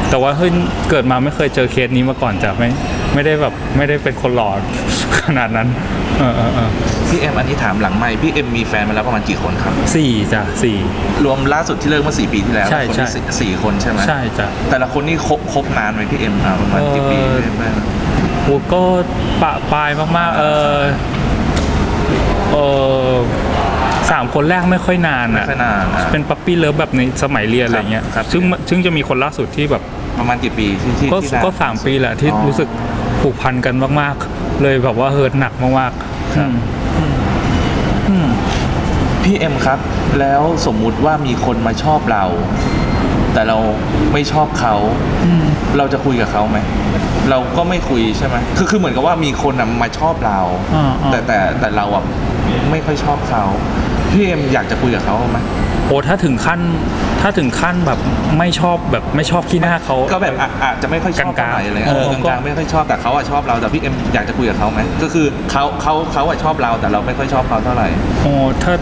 [0.09, 0.51] แต่ว่าเฮ้ย
[0.89, 2.69] เกิดมาไม่เคยเจอเคสนี้มาก่อนจ้ะไม่
[3.13, 4.59] ไม่ได้แบบไม่ได้เป็นคนหลอน
[5.25, 5.67] ขนาดนั้น
[6.19, 6.69] เออเออเออ
[7.09, 10.77] พี่เอ็มอันนี้ถามหลังไม่พี่เอ็มมีแฟนมาแล้วประมาณกี่คนครับ สี่จ้ะสี่
[11.25, 17.63] รวมล่าสุดที่เลิกเมื่อสี่ปีที่แล้วใช่คนที่ใช่ สี่สี่คนใช่ไหมใช่จ้ะ แต่ละคนนี่คบคบนานไหมพี่เอ็มอะประมาณกี่ปีเอ่อได้ไหม
[18.43, 18.81] โอ้ก็
[19.41, 20.45] ปะปลายมากๆ เอ
[20.75, 20.79] อ
[22.51, 22.57] เอ
[23.11, 23.13] อ
[24.11, 29.83] สามคนแรกไม่ค่อยนานไม่อะ ค่อยนานอะ เป็น puppy love แบบในสมัยเรียนอะไรเงี้ยครับซึ่งซึ่งจะมีคนล่าสุดที่แบบ
[30.17, 32.69] ประมาณกี่ปีที่ที่ก็ที่นานก็สามปีแหละที่อ๋อ รู้สึก
[33.21, 36.49] ผูกพันกันมากๆ เลยแบบว่า hurt หนักมากๆครับ
[36.97, 37.15] อืม
[38.09, 38.27] อืม
[39.23, 39.79] พี่เอ็มครับ
[40.19, 42.25] แล้วสมมุติว่ามีคนมาชอบเรา
[43.33, 43.57] แต่เรา
[44.13, 44.75] ไม่ชอบเขา
[45.25, 45.45] อืม
[45.77, 46.57] เราจะคุยกับเขาไหม
[47.29, 50.39] เราก็ไม่คุยใช่ไหมคือคือเหมือนกับว่ามีคนน่ะมาชอบเรา
[50.75, 52.03] อ่าอ่าแต่แต่แต่เราอะ
[52.71, 53.43] ไม่ค่อยชอบเขา
[54.11, 55.39] พี่เอ็มอยากจะคุยกับเขาไหม
[55.87, 56.59] โอ้ถ้าถึงขั้น
[57.21, 57.99] ถ้าถึงขั้นแบบ
[58.37, 67.87] ไม่ชอบแบบไม่ชอบขี้หน้าเขาก็แบบอะอาจจะไม่ค่อยชอบกลางๆเท่าไหร่อะไรเงี้ยเอเอออก็กลางๆไม่ค่อยชอบแต่เขาอะชอบเราแต่พี่เอ็มอยากจะคุยกับเขาไหมก็คือเขาเขาเขาอะชอบเราแต่เราไม่ค่อยชอบเขาเท่าไหร่
[68.21, 68.73] โอ้ถ้า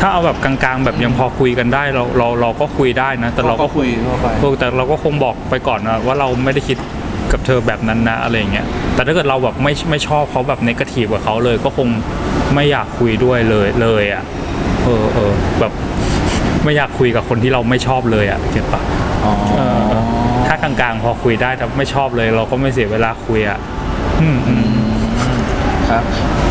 [0.00, 6.78] ถ้าเอาแบบกลางๆ แบบยังพอคุยกันได้เราเราเราก็คุยได้นะ แต่เราก็คุยทั่วไปเออแต่เราก็คงบอกไปก่อนนะว่าเราไม่ได้คิด
[7.32, 11.88] กับเธอแบบนั้นนะอะไรอย่างเงี้ยแต่ถ้าเกิดเราแบบไม่ไม่ชอบเขาแบบในกาทีฟกับเขาเลย ก็คง
[12.54, 14.22] ไม่อยากคุยด้วยเลยเลยอะ
[14.84, 15.72] เออเออแบบ
[16.64, 18.82] ไม่อยากคุยกับคนที่เราไม่ชอบเลยอะเก็ตปะ
[19.24, 20.04] อ๋อเออเออ
[20.46, 23.58] ถ้ากลางๆ พอคุยได้แต่ไม่ชอบเลย เราก็ไม่เสียเวลาคุยอะ
[24.20, 24.64] อืมอืม
[25.90, 26.02] ครับ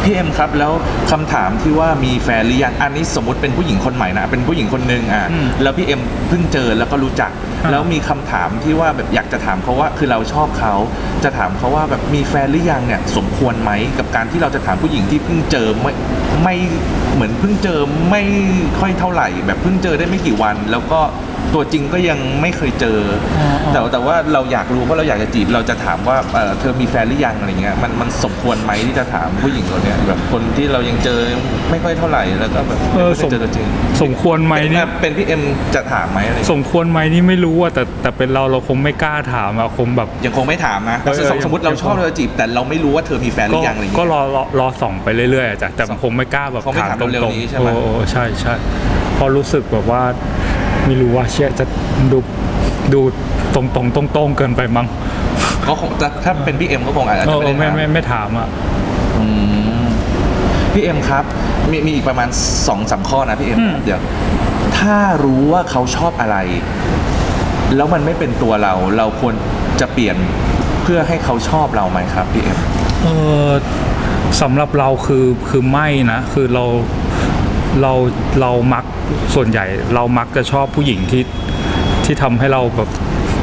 [0.04, 0.72] พี่เอ็มครับแล้ว
[1.12, 7.32] คำถามที่ว่ามีแฟนหรือยังอันนี้สมมติเป็นผู้หญิงคนใหม่นะเป็นผู้หญิงคนหนึ่งอะอืมแล้วพี่เอ็มเพิ่งเจอแล้วก็รู้จัก
[7.64, 10.74] อ่าแล้วมีคำถามที่ว่าแบบอยากจะถามเขาว่าคือเราชอบเขา
[11.24, 15.94] จะถามเขาว่าแบบมีแฟนหรือยังเนี่ยสมควรไหมกับการที่เราจะถามผู้หญิงที่เพิ่งเจอไม่
[16.44, 16.56] ไม่
[17.14, 18.24] เหมือนเพิ่งเจอไม่
[18.80, 21.00] ค่อยเท่าไหร่ แบบเพิ่งเจอได้ไม่กี่วันแล้วก็
[21.54, 23.00] ตัวจริงก็ยังไม่เคยเจอ
[23.40, 31.20] ออแต่แต่ว่าเราอยากรู้ว่าเราอยากจะจีบเราจะถามว่าเอ่อเธอมีแฟนหรือยังอะไรเงี้ยมันมันสมควรไหมที่จะถามผู้หญิงคนเนี้ยแบบคนที่เรายังเจอ
[31.72, 33.68] ไม่ค่อยเท่าไหร่แล้วก็แบบเออไม่ได้เจอตัวจริง
[34.02, 35.42] สมควรไหมเป็นเนี่ยเป็นพี่เอ็ม
[35.76, 48.54] จะถามไหมอะไรสเงี้ยมควรไหมนี่ไม่รู้อะแต่แต่เป็นเราเราคงไม่กล้าถามอะคงแบบยังคงไม่ถามนะเออเออสมสมมติเราชอบเราจะจีบแต่เราไม่รู้ว่าเธอมีแฟนหก็รือยังอะไรเงี้ยก็รอรอรอส่องไปเรื่อยๆอะจ้ะแต่คงไม่กล้าแบบคงไม่ถามตรงเร็วๆนี้ใช่ไหมโอ้โอ้ใช่ใช่
[49.16, 50.02] เพอรู้สึกแบบว่า
[50.88, 51.66] ไม่รู้ว่าเชื่อจะ
[52.12, 52.18] ดู
[52.94, 53.02] ดู
[53.54, 54.88] ตรงตรงตรงตรงๆเกินไปมั้ง
[55.68, 58.48] ก็คงจะถ้าเป็นพี่เอมก็คงอาจจะเออไม่ได้ไม่ถามไม่ไม่ถามอะ
[59.20, 59.26] อื
[59.82, 59.84] ม
[60.74, 61.24] พี่เอ็มครับ
[61.72, 62.30] มีมีอีกประมาณ
[62.68, 64.02] สองสามข้อนะพี่เอ็มอืมเดี๋ยว
[64.80, 66.38] ถ้ารู้ว่าเขาชอบอะไร
[67.76, 69.34] แล้วมันไม่เป็นตัวเรา เราควร
[69.82, 70.18] จะเปลี่ยน
[70.84, 72.58] เพื่อให้เขาชอบเราไหมครับพี่เอ็ม
[73.04, 73.08] เอ
[73.48, 73.52] อ
[74.42, 76.66] สำหรับเราคือคือไม่นะ คือเรา
[77.82, 77.94] เรา
[78.42, 78.86] เรามัก
[79.36, 81.24] ส่วนใหญ่เรามักจะชอบผู้หญิงที่
[82.06, 82.90] ที่ทำให้เราแบบ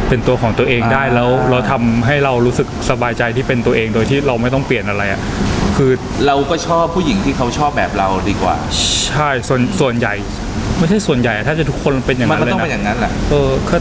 [0.09, 5.20] เป็นตัวของตัวเองได้อ่าแล้ว เราทำให้เรารู้สึกสบายใจที่เป็นตัวเองโดยที่เราไม่ต้องเปลี่ยนอะไรอะ่ะ
[5.77, 5.90] คือ
[6.27, 8.57] เราก็ชอบผู้หญิงที่เขาชอบแบบเราดีกว่า
[9.09, 10.14] ใช่ส่วนส่วนใหญ่
[10.79, 13.77] ไม่ใช่ส่วนใหญ่ถ้าจะทุกคนเป็นอย่างมันนั้นก็เลยต้องเป็นอนะย่างนั้นแหละ เออก็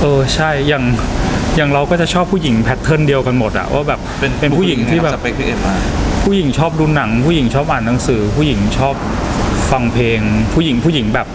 [0.00, 0.84] เออใช่อย่าง
[1.56, 5.74] อย่างเราก็จะชอบผู้หญิงแพทเทิร์นเดียวกันหมดอะว่าแบบเป็นเป็นผู้หญิงที่แบบ สเปคพี่เอ็มมา
[6.24, 8.94] ผู้หญิงชอบดูหนัง ผู้หญิงชอบอ่านหนังสือ ผู้หญิงชอบ
[9.72, 10.18] ฟังเพลง
[10.54, 11.26] ผู้หญิงผู้หญิงแบบ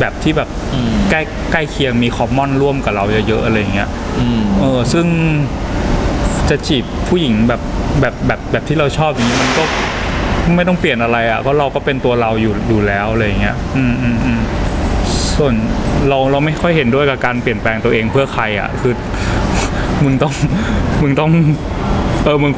[0.00, 1.20] แบบที่แบบอืมใกล้
[1.52, 3.88] ใกล้เคียงมีคอมมอนร่วมกับเราเยอะๆอะไรอย่างเงี้ย
[4.20, 5.06] อืมเออซึ่ง
[6.50, 7.60] จะจีบผู้หญิงแบบ
[8.00, 9.64] แบบแบบแบบที่เราชอบอย่างนี้มันก็
[10.56, 14.40] ไม่ต้องเปลี่ยนอะไรอะเพราะเราก็เป็นตัวเราอยู่อยู่แล้วอะไรอย่างเงี้ย อืมอืมอืม
[15.36, 15.54] ส่วน
[16.08, 18.94] เราเราไม่ค่อยเห็นด้วยกับการเปลี่ยนแปลงตัวเองเพื่อใครอะ คือ
[20.04, 20.32] มึงต้อง
[21.02, 21.30] มึงต้อง
[22.24, 22.52] เออมึง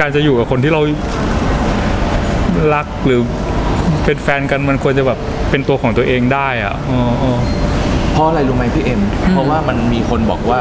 [0.00, 0.80] การจะอยู่กับคนที่เรา
[2.74, 3.20] รักหรือ
[4.04, 5.18] เป็นแฟนกันมันควรจะแบบ
[5.50, 7.32] เป็นตัวของตัวเองได้อะอ๋ออ๋อ
[8.12, 9.00] เพราะอะไรรู้ไหมพี่เอ็ม
[9.32, 10.60] เพราะว่ามันมีคนบอกว่า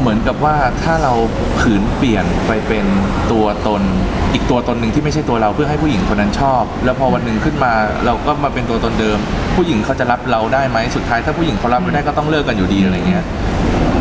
[0.00, 1.12] เหมือนกับว่าถ้าเรา
[1.60, 2.86] ขืนเปลี่ยนไปเป็น
[3.32, 3.82] ตัวตน
[4.34, 7.72] อีกตัวตนหนึ่งที่ไม่ใช่ตัวเราเพื่อให้ผู้หญิงคนนั้นชอบ แล้วพอวันหนึ่งขึ้นมา
[8.04, 9.18] เราก็มาเป็นตัวตนเดิม
[9.56, 13.24] ผู้หญิงเขาจะรับเราได้ไหมสุดท้ายถ้าผู้หญิงเขารับไม่ได้ก็ต้องเลิกกันอยู่ดีอะไรเงี้ย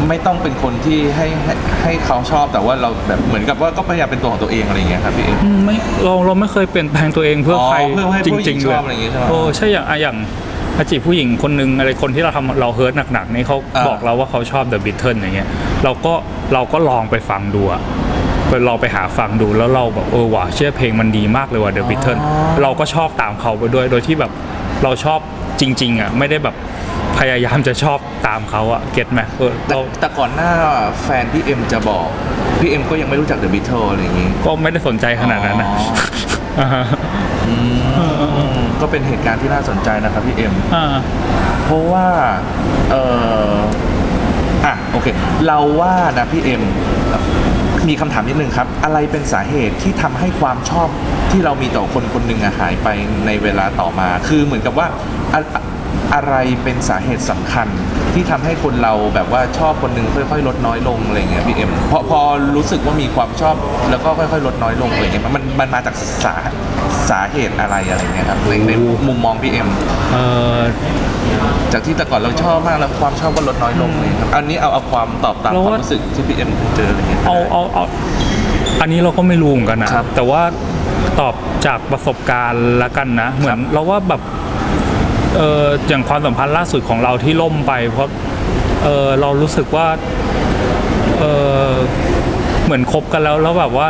[0.10, 10.18] ไม่ต้องเป็นคนที่ให้ให้ให้เขาชอบแต่ว่าเราแบบเหมือนกับว่าก็พยายามเป็นตัวของตัวเองอะไรเงี้ยครับพี่เอ็มอืมไม่เราเราไม่เคยเปลี่ยนแปลงตัวเองเพื่อออใครเพื่อให้จผู้หญิริงงๆชเลอยบอะไรอย่างงี้ใช่ไหมโอ้ใช่อย่างอะอย่าง
[10.78, 15.50] อาจีบผู้หญิงคนหนึ่งอะไรคนที่เราทำเรา hurt หนักๆนี่เขาอ่า บอกเราว่าเขาชอบ The Beatles อย่างเงี้ย
[15.84, 16.14] เราก็
[16.54, 17.82] เราก็ลองไปฟังดูอะ
[18.50, 22.22] ไปลองไปหาฟังดูแล้วเราแบบเออว่ะเชี่ยเพลงมันดีมากเลยว่ะ The Beatles
[22.62, 24.32] เราก็ชอบตามเขาไปด้วยโดยที่แบบ
[24.84, 25.20] เราชอบ
[25.62, 26.56] จริงๆอะไม่ได้แบบ
[27.20, 30.52] พยายามจะชอบตามเขาอะ get ไหมเออแต่เราแต่ก่อนหน้า
[31.04, 32.08] แฟนพี่เอ็มจะบอก
[32.60, 35.86] พี่เอ็มก็ยังไม่รู้จัก The Beatles อะไรอย่างงี้ ก็ไม่ได้สนใจขนาดนั้นนะ อ๋อ
[36.60, 36.84] อ่าฮะ
[37.48, 37.56] อื
[38.58, 40.86] มก็เป็นเหตุการณ์ที่น่าสนใจนะครับพี่เอ็ม อ่า
[41.64, 42.08] เพราะว่า
[42.92, 42.96] เอ
[43.52, 43.54] อ
[44.66, 45.08] อะ โอเค
[45.48, 46.62] เราว่านะพี่เอ็ม
[47.88, 50.88] มีคำถามนิดนึงครับ อะไรเป็นสาเหตุที่ทำให้ความชอบ
[51.32, 52.88] ที่เรามีต่อคนคนหนึ่งอะหายไป
[53.26, 54.88] ในเวลาต่อมา คือเหมือนกับว่า
[55.34, 55.42] อะ
[55.88, 57.68] อะอะไรเป็นสาเหตุสำคัญ
[58.14, 62.20] ที่ทำให้คนเราแบบว่าชอบคนหนึ่งค่อยๆ ลดน้อยลงอะไรเงี้ยพี่เอ็มพอพอ
[62.56, 63.56] รู้สึกว่ามีความชอบ
[63.90, 66.36] แล้วก็ค่อยๆ ลดน้อยลงอะไรเงี้ยมันมันมาจากสา
[67.10, 68.72] สาเหตุอะไรอะไรเงี้ยครับในใน
[69.08, 69.68] มุมมองพี่เอ็ม
[70.14, 70.18] เอ
[70.58, 70.60] อ
[71.72, 77.84] จากที่แต่ก่อนเราชอบมากแล้วความชอบก็ลดน้อยลงเลยครับอันนี้เอาเอาความตอบตามเราความว่ารู้สึกที่พี่เอ็มเจออะไรเงี้ยเอาเอาเอา
[78.82, 80.42] อันนี้เราก็ไม่รู้เหมือนกันนะครับแต่ว่า
[81.20, 84.22] ตอบจากประสบการณ์ละกันนะ เหมือนเราว่าแบบ
[85.38, 88.10] เอออย่างความสัมพันธ์ล่าสุดของเราที่ล่มไป เพราะ
[88.84, 89.88] เออเรารู้สึกว่า
[91.20, 91.24] เอ
[91.70, 91.72] อ
[92.66, 93.88] เหมือนคบกันแล้วแล้วแบบว่า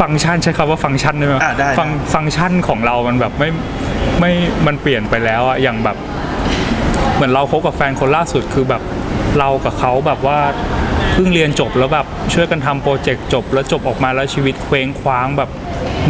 [0.00, 3.50] ฟังก์ชันใช้คำว่าฟังก์ชันได้ไหมอ่าได้ ฟังฟังก์ชันของเรามันแบบไม่
[4.20, 4.32] ไม่
[4.66, 5.96] มันเปลี่ยนไปแล้วอะอย่างแบบ
[7.14, 8.82] เหมือนเราคบกับแฟนคนล่าสุดคือแบบ
[9.38, 10.38] เรากับเขาแบบว่า
[11.12, 15.50] เพิ่งเรียนจบแล้วแบบช่วยกันทำโปรเจกต์จบแล้วจบออกมาแล้วชีวิตเคว้งคว้างแบบ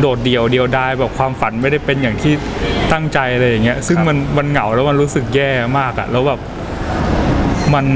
[0.00, 2.32] โดดเดี่ยวเดียวดายแบบความฝันไม่ได้เป็นอย่างที่
[2.92, 6.40] ตั้งใจอะไรอย่างเงี้ยซึ่งครับมันมันเหงาแล้วมันรู้สึกแย่มากอะแล้วแบบ
[7.74, 7.86] มัน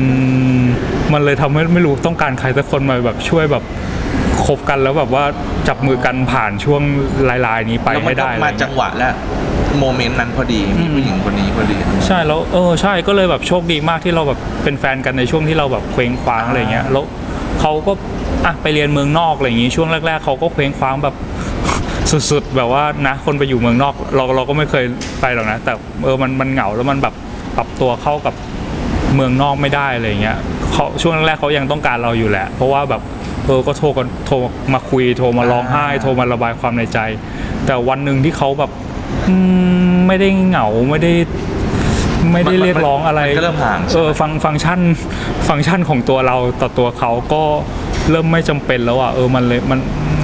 [1.13, 3.65] มันเลยทำให้ไม่รู้ต้องการใครสักคนมาแบบช่วยแบบ
[4.45, 5.25] คบกันแล้วแบบว่า
[5.69, 6.83] จับมือกันผ่านช่วง
[7.47, 9.11] ลายๆนี้ไปแล้วมัให้นก็ได้อะไรมาเงี้ยจังหวะและ
[9.79, 17.05] โมเมนต์นั้นพอดีมีผู้หญิงคนนี้พอดี ใช่แล้วเออใช่ก็เลยแบบโชคดีมากที่เราแบบเป็นแฟนกันในช่วงที่เราแบบเคว้งคว้างอะไรเงี้ยแล้ว
[17.61, 17.93] เขาก็
[18.47, 21.15] อะไปเรียนเมืองนอกอะไรอย่างงี้ช่วงแรก ๆเขาก็เคว้งคว้างแบบ
[22.11, 24.85] สุดๆ แบบว่านะคนไปอยู่เมืองนอก เราเราก็ไม่เคย
[25.21, 25.73] ไปหรอกนะ แต่
[26.05, 27.15] เออมันมันเหงาแล้วมันแบบ
[27.57, 28.35] ปรับตัวเข้ากับ
[29.15, 30.39] เมืองนอกไม่ได้อะไรเงี้ย
[30.73, 33.03] เขาช่วงแรกๆเขายังต้องการเราอยู่แหละ เพราะว่าแบบ
[33.47, 34.37] เออก็โทรกันโทร
[34.75, 36.99] มาคุยโทรมาร้องไห้อ่าโทรมาระบายความในใจ
[37.67, 38.71] แต่วันหนึ่งที่เขาแบบ
[39.29, 39.35] อื
[39.93, 41.13] มไม่ได้เหงาไม่ได้
[42.33, 44.81] ไม่ได้เรียกร้องอะไรมันก็เริ่มห่างเอใช่ไหอมฟังฟังก์ชัน
[45.49, 47.43] ฟังก์ชันของตัวเราต่อตัวเขาก็
[48.11, 49.79] เริ่มไม่จำเป็นแล้วอะเออมันเลยมัน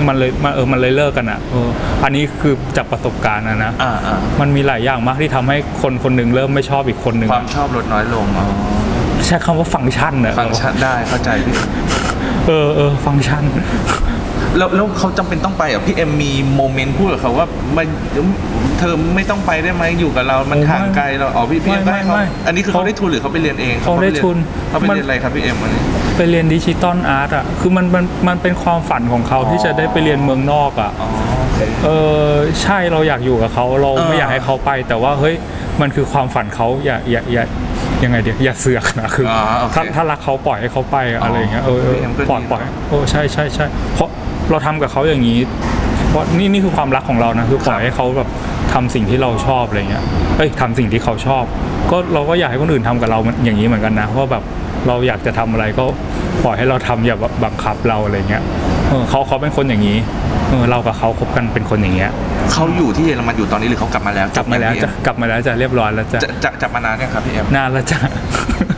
[0.06, 1.68] มันเลยมันเออมันเลยเลิกกันอะเออ
[2.04, 8.46] อันนี้คือจากประสบการณ์นะนะอ่าอ่ามันมีหลายอย่างมากที่ทำให้คนคนหนึ่งเริ่มไม่ชอบอีกคนหนึ่งความชอบลดน้อยลงอ๋อ
[9.26, 11.54] ใช้คำว่าฟังก์ชันนะฟังก์ชันได้เข้าใจพี่
[12.48, 13.42] เออเออฟังก์ชัน
[14.56, 17.87] แล้วแล้วเขาจำเป็นต้องไปเหรอะพี่เอ็มมีโมเมนต์พูดกับเขาว่ามัน
[18.78, 24.37] เธอไม่ต้องไปได้ไหมอยู่กับเรา มันโอ้ไม่ห่างไกลเราอ๋อพี่พี่เอ็มไม่ก็ให้เขาไม่อันนี้คือเขาเขาได้ทุนหรือเขาไปเรียนเองเขาได้ทุน
[24.70, 25.82] เขาไปมันเรียนอะไรครับพี่เอ็มวันนี้
[26.16, 31.08] ไปเรียน digital art อะ คือมันมันมันเป็นความฝันของเขาที่จะได้ไปเรียนเมืองนอกอะ อ๋อ
[31.56, 31.90] คเอ
[32.28, 32.32] อ
[32.62, 35.34] ใช่เราอยากอยู่กับเขาเราเออ ไม่อยากให้เขาไป แต่ว่าเฮ้ย
[35.80, 37.44] มันคือความฝันเขาอย่าอย่าอย่า
[38.04, 44.08] ยังไงเดียวอย่าเสือกนะคือออโอเคถ้าถ้ารักเขาปล่อยให้เขาไปอะไรอย่างเงี้ยเออเออพี่เอ็มก็ดีปล่อยปล่อยโอ้ใช่ใช่ใช่เพราะ
[44.50, 45.38] เราทำกับเขาอย่างนี้
[46.10, 48.28] เพราะนี่นี่คือความรักของเรานะคือปล่อยให้เขาแบบ
[48.72, 50.04] ทำสิ่งที่เราชอบอะไรเงี้ย
[50.36, 51.44] เอ้ยทำสิ่งที่เขาชอบ
[51.90, 54.42] ก็เราก็อยากให้คนอื่นทำกับเราอย่างนี้เหมือนกันนะว่าแบบ
[54.88, 55.84] เราอยากจะทำอะไรก็
[56.44, 58.42] ปล่อยให้เราทำอย่าบังคับเราอะไรเงี้ย
[58.88, 59.98] เออเขาเขาเป็นคนอย่างนี้
[60.51, 62.11] เออเรากับเขาคบกันเป็นคนอย่างเงี้ย
[62.53, 67.98] เขาอยู่ที่เยอรมันอยู่ตอนนี้หรือเขากลับมาแล้วกลับมาแล้วจจะกลับมาแล้วจะเรียบร้อยแล้วจะจะจะจะมานานยังครับพี่เอ็มนานแล้วจะ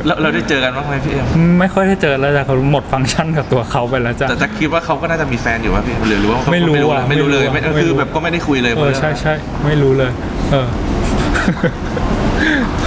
[0.07, 1.25] เราเราได้เจอกันบ้างไหมพี่เอ็ม
[1.61, 9.33] ไม่ค่อยได้เจอแล้วจะเขาหมดฟังก์ชันกับตัวเขาไปแล้วจะแต่จะคิดว่าเขาก็น่าจะมีแฟนอยู่ป่ะพี่หรือหรือว่าเขาไม่รู้ไม่รู้อะไม่รู้เลยไม่ไม่รู้อะ คือไม่รู้แบบก็ไม่ได้คุยเลยเออใช่ใช่
[9.67, 10.11] ไม่รู้เลย
[10.53, 10.67] เออ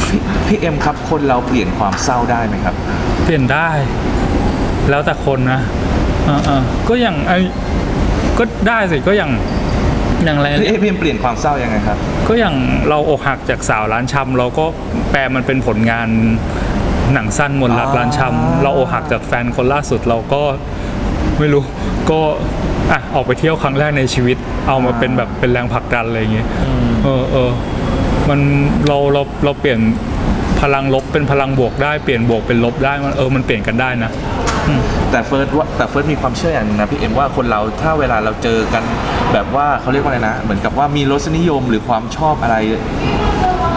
[0.08, 2.76] พี่พี่เอ็มครับคนเราเปลี่ยนความเศร้าได้ไหมครับ
[3.24, 3.70] เปลี่ยนได้
[4.90, 5.60] แล้วแต่คนนะ
[5.93, 7.38] เออเออก็อย่างไอ้
[8.38, 9.32] ก็ได้สิก็อย่าง
[10.26, 12.56] อย่างอะไรพี่พี่เอ็มเปลี่ยนความเศร้ายังไงครับ ก็อย่าง
[12.90, 14.66] เราอกหักจากสาวร้านชำเราก็
[15.12, 16.08] แปลมันเป็นผลงาน
[17.14, 20.42] หนังสั้นมนต์รักอ๋อร้านชำเราอกหักจากแฟนคนล่าสุดเราก็
[21.40, 21.62] ไม่รู้
[22.10, 22.20] ก็
[22.92, 26.48] อะออกไปเที่ยวครั้งแรกในชีวิต เอามาเป็นแบบเป็นแรงผลักดันอะไรอย่างเงี้ย
[27.04, 27.52] เออเออ
[28.30, 28.40] มัน
[28.88, 29.80] เราเราเราเปลี่ยน
[30.62, 34.12] พลังลบเป็นพลังบวกได้เปลี่ยนบวกเป็นลบได้มันเออมันเปลี่ยนกันได้นะ
[35.14, 38.84] แต่เฟิร์สว่าแต่เฟิร์สมีความเชื่ออย่างหนึ่งนะพี่เอ็มว่าคนเราถ้าเวลาเราเจอกัน
[39.34, 42.56] แบบว่าเขาเรียกว่าอะไรนะ เหมือนกับว่ามีรสนิยมหรือความชอบอะไร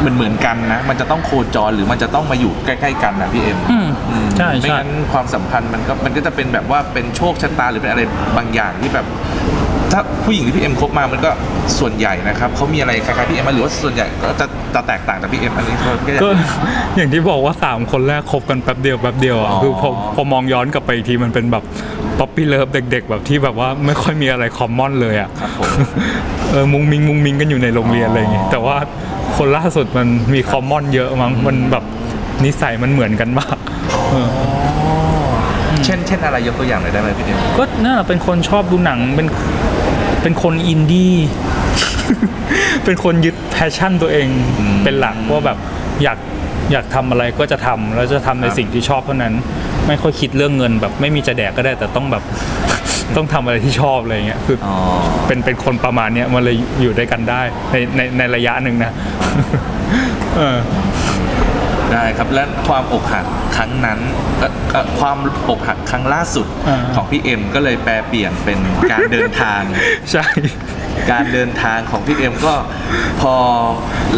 [0.01, 8.03] เหมือนเหมือนกันนะ มันจะต้องโคจรหรือมันจะต้องมาอยู่ใกล้ๆกันนะพี่เอ็มอืมอืมใช่ไม่ใช่งั้นความสัมพันธ์มันก็มันก็จะเป็นแบบว่าเป็นโชคชะตาหรือเป็นอะไร
[8.37, 9.07] บางอย่างที่แบบ
[9.97, 11.31] ถ้าผู้หญิงที่พี่เอ็มคบมามันก็
[11.79, 16.29] ส่วนใหญ่นะครับเขามีอะไรคล้ายๆพี่เอ็มไหมหรือว่าส่วนใหญ่ก็จะจะแตกต่างจากพี่เอ็มอันนี้ก็อยากก็
[16.97, 21.65] อย่างที่บอกว่าสามคนแรกคบกันแป๊บเดียวแป๊บเดียวอะอ๋อคือพอพอมองย้อนกลับไปอีกทีมันเป็นแบบ
[22.19, 25.71] puppy love เด็ก ๆ แบบที่แบบว่าไม่ค่อยมีอะไร common เลยอะครับผม
[26.51, 28.77] เออมุ้งมิ้งมุ้งมิ้งกันอยู่ในโรงเรียนอ๋อออะไรอย่างงี้แต่ว่า
[29.37, 31.85] คนล่าสุดมันมี common เยอะมั้งมันแบบ
[32.45, 33.59] นิสัยมันเหมือนกันมาก
[34.11, 34.29] เออ
[35.85, 39.27] เช่นเช่นอะไรยกตัวอย่างหน่อยได้ไหมพี่เอ็ม ก็น่าเป็นคนชอบดูหนังเป็น
[40.27, 41.15] เป็นคนอินดี้
[42.85, 44.29] เป็นคนยึด passion ตัวเอง
[44.85, 45.59] เป็นหลักว่าแบบ
[46.03, 46.19] อยาก
[46.73, 49.35] อยากทำอะไรก็จะทำแล้วจะทำในสิ่งที่ชอบเท่านั้น
[49.87, 52.23] ไม่ค่อยคิดเรื่องเงินแบบไม่มีจะแดกก็ได้แต่ต้องแบบ
[53.17, 54.77] ต้องทำอะไรที่ชอบอะไรเงี้ยคืออ๋อ
[55.27, 57.41] เป็นเป็นคนประมาณเนี้ยมันเลยอยู่ด้วยกันได้
[57.73, 58.93] ในในในระยะหนึ่งนะ
[60.37, 60.59] เออ
[61.93, 63.25] ได้ครับและความอกหัก
[63.57, 64.26] ครั้งนั้นเอ่อเอ่อ
[65.01, 65.18] ความ
[65.49, 68.59] อกหักครั้งล่าสุดอ่าของพี่เอ็มก็เลยแปลเปลี่ยนเป็น
[68.92, 69.62] การเดินทาง
[70.12, 70.27] ใช่
[71.11, 72.55] การเดินทางของพี่เอ็มก็
[73.20, 73.35] พอ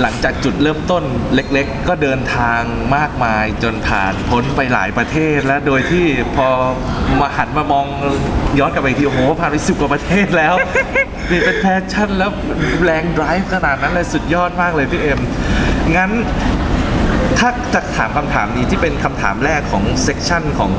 [0.01, 1.03] หลังจากจุดเริ่มต้น
[1.35, 2.61] เล็กๆ ก็เดินทาง
[2.97, 6.49] มากมายจนผ่านพ้นไปหลายประเทศ และโดยที่พอ
[7.21, 7.87] มาหันมามอง
[8.59, 10.55] ย้อนกลับไปอีกทีโอ้โหผ่านไปสิบกว่าประเทศแล้ว
[11.31, 12.31] นี่เป็น passion แล้ว
[12.85, 15.21] แรง drive ขนาดนั้นเลยสุดยอดมากเลยพี่เอ็ม
[15.97, 16.11] งั้น
[17.39, 20.73] ถ้าจะถามคำถามนี้ที่เป็นคำถามแรกของเซกชันของ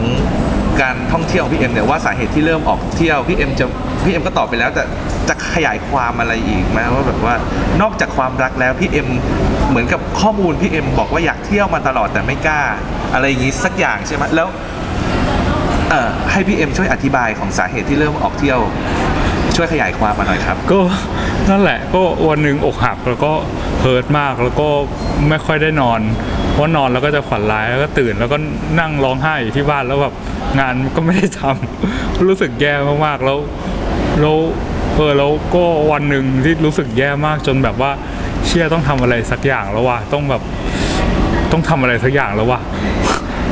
[0.82, 3.66] การท่องเที่ยวพี่เอ็มเนี่ยว่าสาเหตุที่เริ่มออกเที่ยวพี่เอ็มจะ
[4.04, 4.84] พี่เอ็มก็ตอบไปแล้วแต่
[5.30, 7.36] จะขยายความอะไรอีกไหมว่าแบบว่า
[7.82, 9.08] นอกจากความรักแล้วพี่เอ็ม
[9.70, 12.62] เหมือนกับข้อมูลพี่เอ็มบอกว่าอยากเที่ยวมาตลอดแต่ไม่กล้า
[13.14, 14.48] อะไรอย่างนี้สักอย่างใช่ไหมแล้ว
[15.90, 18.60] เอ่อให้พี่เอ็มช่วยอธิบายของสาเหตุที่เริ่มออกเที่ยว
[19.56, 20.80] ช่วยขยายความมาหน่อยครับ ก็
[21.50, 23.32] นั่นแหละก็วันหนึ่งอกหักแล้วก็
[23.82, 24.68] เฮิร์ตมากแล้วก็
[25.30, 26.00] ไม่ค่อยได้นอน
[26.62, 28.38] พราะนอนแล้วก็จะฝันร้ายแล้วก็ตื่นแล้วก็
[28.80, 30.14] นั่งร้องไห้อยู่ที่บ้านแล้วแบบ
[30.60, 32.74] งานก็ไม่ได้ทำรู้สึกแย่
[33.06, 33.38] มากๆแล้ว
[34.22, 34.38] แล้ว
[34.96, 37.92] เออแล้วก็วันหนึ่งที่รู้สึกแย่มากจนแบบว่า
[38.46, 40.42] เชี่ยต้องทำอะไรสักอย่างแล้วว่ะต้องแบบ
[41.52, 42.60] ต้องทำอะไรสักอย่างแล้วว่ะ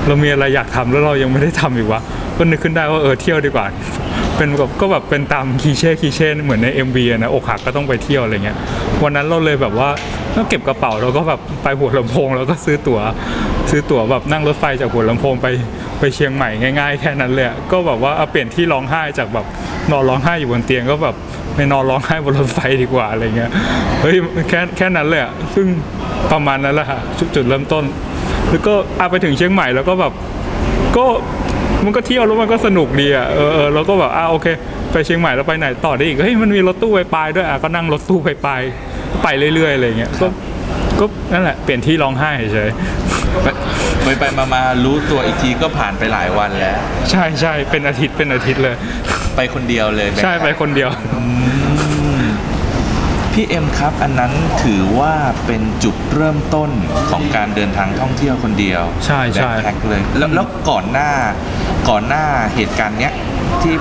[0.08, 2.02] เรามีอะไรอยากทำแล้วเรายังไม่ได้ทำอีกวะ
[2.38, 3.65] ก็นึกขึ้นได้ว่าเออเที่ยวดีกว่า
[4.38, 8.58] เป็นแบบก็แบบเป็นตามคีเช่คีเช่เหมือนใน MV นะอกหักก็ต้องไปเที่ยวอะไรเงี้ย
[9.04, 9.89] วันนั้นเราเลยแบบว่า
[10.38, 13.00] ก็เก็บกระเป๋าเราก็แบบไปหัวลำโพงแล้วก็ซื้อตั๋ว
[13.69, 15.47] ซื้อตั๋วแบบนั่งรถไฟจากหัวลำโพงไป
[16.00, 19.45] ไปเชียงใหม่ง่ายๆ แค่นั้นเลยก็แบบว่าเอาเปลี่ยนที่ร้องไห้จากแบบ
[19.91, 21.15] นอนร้องไห้อยู่บนเตียงก็แบบ
[21.56, 23.52] ไปนอนร้องไห้บนรถไฟดีกว่าอะไรเงี้ย
[24.02, 24.15] เฮ้ย
[24.50, 25.67] แค่แค่นั้นเลยอะซึ่ง
[26.32, 27.84] ประมาณนั้นแหละค่ะจุดจุดเริ่มต้น
[28.50, 30.13] แล้วก็อาไปถึงเชียงใหม่แล้วก็แบบ
[30.97, 31.06] ก็
[31.84, 34.47] มันก็เที่ยวแล้วมันก็สนุกดีอะเออเออแล้วก็แบบอ่าโอเค
[34.91, 38.62] ไปเชียงใหม่แล้วไปไหนต่อได้อีกเฮ้ยมันมีรถตู้ไปปลายด้วยอะก็นั่งรถตู้ไปปลาย
[39.23, 40.27] ไปเรื่อยๆอะไรเงี้ยก็
[40.99, 42.69] ก็นั่นแหละเปลี่ยนที่ร้องไห้เฉย
[44.03, 46.77] ไปไปมามารู้ตัวอีกทีก็ผ่านไปหลายวันแล้ว
[47.12, 48.75] ใช่ใช่เป็นอาทิตย์เป็นอาทิตย์เลย
[49.36, 50.89] ไปคนเดียวเลย ใช่ไปคนเดียว
[53.38, 54.32] พพี่เอ็มครับ อันนั้น
[54.63, 55.13] ถือว่า
[55.45, 56.69] เป็นจุดเริ่มต้น
[57.12, 61.10] ของการเดินทางท่องเที่ยวคนเดียวใช่ใช่ backpack เลยแล้วแล้วก่อนหน้า
[61.89, 63.13] ก่อนหน้าเหตุการณ์เนี้ย
[63.62, 63.73] ที่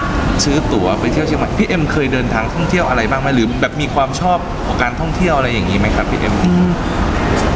[0.45, 6.35] ซื้อตั๋วไปเที่ยวเชียงใหม่พี่เอ็มเคยเดินทางท่องเที่ยวอะไรบ้างไหมหรือแบบมีความชอบของการท่องเที่ยวอะไรอย่างนี้ไหมครับพี่เอ็ม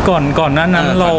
[0.09, 1.13] ก่อนก่อนหน้านั้นเออเรา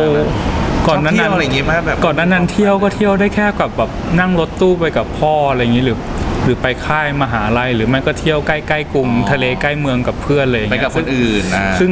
[0.87, 3.89] ก่ก่ออนนหหน้านั้นนั้นชอบเที่ยวนั้นอะไรอย่างงี้ไหมแบบก่อนหนั้นนั้นเที่ยวก็เที่ยวได้แค่กับแบบ
[4.19, 5.97] นั่งรถตู้ไปกับพ่ออะไรอย่างนี้หรือ
[6.43, 11.91] หรือไปค่ายมหาลัยหรือไม่ก็เที่ยวใกล้ๆกรุงอ๋อทะเลใกล้เมืองกับเพื่อนเลยไปกับคนอื่นอ่าซึ่ง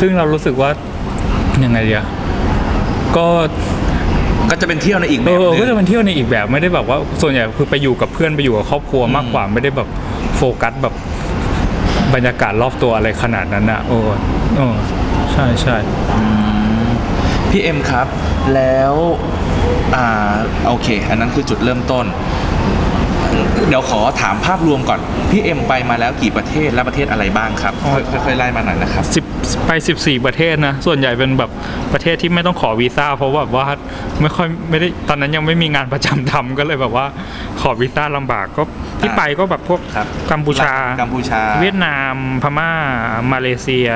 [0.00, 0.70] ซึ่งเรารู้สึกว่า
[1.64, 2.04] ยังไงเดีย
[3.16, 3.28] ก็
[4.50, 9.88] ก็จะเป็นเที่ยวในอีกแบเอบหอนึก็จะงเป็นเที่ยวในอีกแบบไม่ได้แบบว่าส่วนใหญ่คือไปอยู่กับเพื่อนไปอยู่กับครอบครัวมากกว่าไม่ได้แบบ
[10.36, 10.94] โฟกัสแบบ
[12.14, 13.98] บรรยากาศรอบตัวอะไรขนาดนั้นนะโอ้
[14.56, 14.66] โอ้
[15.32, 15.76] ใช่ใช่
[17.50, 18.06] พี่เอ็มครับ
[18.54, 18.94] แล้ว
[19.96, 20.06] อ่า
[20.66, 22.06] โอเค อันนั้นคือจุดเริ่มต้น
[23.68, 25.00] เดี๋ยวขอถามภาพรวมก่อน
[25.30, 29.24] พี่เอ็มไปมาแล้วกี่ประเทศและประเทศอะไรบ้างครับ ค่อยค่อยๆไล่มาหน่อยนะครับ สิบ
[29.66, 31.50] ไปสิบสี่ประเทศนะ ส่วนใหญ่เป็นแบบ
[31.92, 33.66] ประเทศที่ไม่ต้องขอวีซ่า เพราะแบบว่า
[34.20, 37.06] ไม่ค่อยไม่ได้ตอนนั้นยังไม่มีงานประจำทำก็เลยแบบว่า
[37.60, 38.62] ขอวีซ่าลำบากก็
[39.00, 42.70] ที่อ่าไปก็แบบพวกครับ กัมพูชา กัมพูชาเวียดนามพม่า
[43.32, 43.88] มาเลเซีย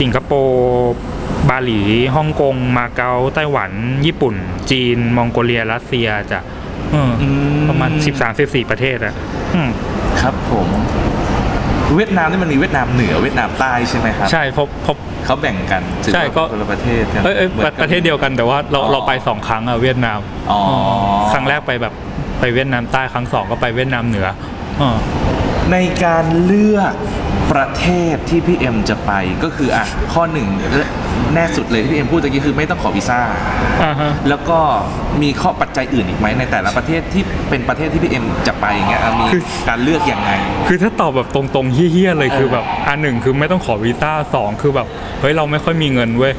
[0.00, 0.94] สิงคโปร์
[1.48, 1.80] บาหลี
[2.16, 3.70] ฮ่องกง มาเก๊าไต้หวัน
[4.06, 4.34] ญี่ปุ่น
[4.70, 6.40] จีน มองโกเลียรัสเซียจะ
[6.92, 7.24] เอออ
[7.55, 7.90] ม ประมาณ
[8.30, 9.14] 13-14ประเทศอะ
[9.54, 9.70] อืม
[10.20, 10.68] ครับผม
[11.96, 20.18] เวียดนามนี่มันมีเวียดนามเหนือเวียดนามใต้ใช่ไหมครับใช่เพราะเพราะเขาแบ่งกันถือใช่ว่าก็คนละประเทศกันเอ้ยเอ้ยหมือนกันประเทศเดียวกันแต่ว่าเราอ๋อเราไปสองครั้งอะเวียดนาม
[20.50, 20.60] อ๋อ
[21.32, 21.94] ครั้งแรกไปแบบ
[22.40, 24.26] ไปเวียดนามใต้ครั้งสองก็ไปเวียดนามเหนือ
[24.80, 24.90] อ๋อ
[25.72, 26.92] ในการเลือก
[27.52, 29.12] ประเทศที่พี่เอ็มจะไป
[29.44, 30.48] ก็คืออะข้อหนึ่ง
[31.34, 33.20] แน่สุดเลยที่พี่เอ็มพูดตะกี้คือไม่ต้องขอวีซ่า
[33.84, 34.58] อ่าฮะแล้วก็
[35.22, 40.30] มีข้อปัจจัยอื่นอีกไหมในแต่ละประเทศที่เป็นประเทศที่พี่เอ็มจะไปอย่างเงี้ยอะมีคือการเลือกยังไง
[40.68, 44.86] คือถ้าตอบแบบตรงๆเฮี้ยๆเลยคือแบบอันหนึ่งคือไม่ต้องขอวีซ่าสองคือแบบ
[45.20, 46.32] เฮ้ยเราไม่ค่อยมีเงินเว้ย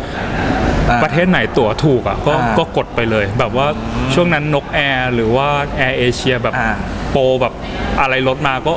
[0.90, 3.68] อ่าประเทศไหนตั๋วถูกอะก็อ่าก็กดไปเลย แบบว่า
[4.14, 6.76] ช่วงนั้น Nok Air หรือว่าแอร์เอเชียแบบอ่า
[7.12, 7.54] โปรแบบ
[8.02, 8.74] อะไรลดมาก็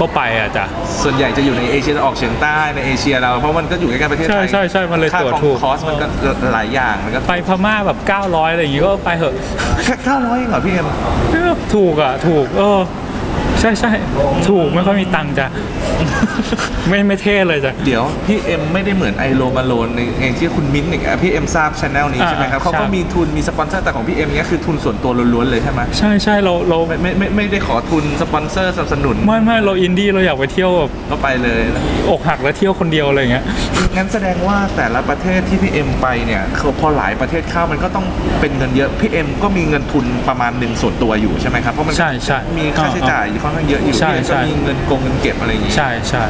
[0.00, 0.64] ก็ไปอะจ้ะ
[1.02, 6.06] ส่วนใหญ่จะอยู่ในเอเชียตะวันออกเฉียงใต้ในเอเชียเราเพราะมันก็อยู่ใกล้ๆประเทศไทยใช่ใช่ใช่มันเลยค่าตั๋วของถูกคอสมันก็
[6.52, 9.34] หลายอย่างมันก็ไปพม่าแบบ 900อะไรอย่างงี้ก็ไปเถอะ
[9.84, 10.88] แค่เก้าร้อยเองเหรอพี่เอ็ม
[11.74, 13.92] ถูกอะถูกเออใช่ใช่
[14.48, 15.46] ถูกไม่ค่อยมีตังค์จ้ะ
[16.88, 33.44] ไม่ไม่เท่เลยจ้ะ เดี๋ยวพี่เอ็มไม่ได้เหมือน I Roam Aloneในในที่คุณมิ้นท์อีกอะพี่เอ็มทราบช anel นี้อ่าใช่ไหมครับเขาก็ใช่ มีทุนมีสปอนเซอร์แต่ของพี่เอ็มเนี้ยคือทุนส่วนตัวล้วนๆเลยใช่ไหมใช่ใช่เราเราไม่ไม่ไม่ไม่ได้ขอทุนสปอนเซอร์สนับสนุนไม่ไม่เราอินดี้เราอยากไปเที่ยวแบบก็ไปเลยนะอกหักแล้วเที่ยวคนเดียวอะไรอย่างเงี้ย
[33.96, 38.06] งั้นแสดงว่าแต่ละประเทศที่พี่เอ็มไปเนี่ยคือพอหลายประเทศเข้ามันก็ต้อง
[38.40, 46.24] เป็นเงินเยอะพี่เอ็มก็มีเงินทุนประมาณหนึ่งส่วนตัวอยู่ใช่ไหมครับเพราะมันใช่ใช่มีค่าใช้จ่ายค่อนข้างเยอะอยู่ใช่พี่เอ็มใช่ก็มีเงินกงเงินเก็บอะไรอย่างงี้ใช่ใช่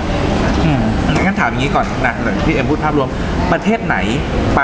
[0.67, 0.81] อืม
[1.25, 3.09] งั้นถามอย่างนี้ก่อนนะเดี๋ยวพี่เอ็มพูดภาพรวม
[3.53, 3.97] ประเทศไหน
[4.57, 4.61] ไป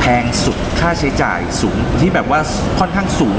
[0.00, 2.40] แพงสุดค่าใช้จ่ายสูงที่แบบว่า
[2.78, 3.36] ค่อนข้างสูง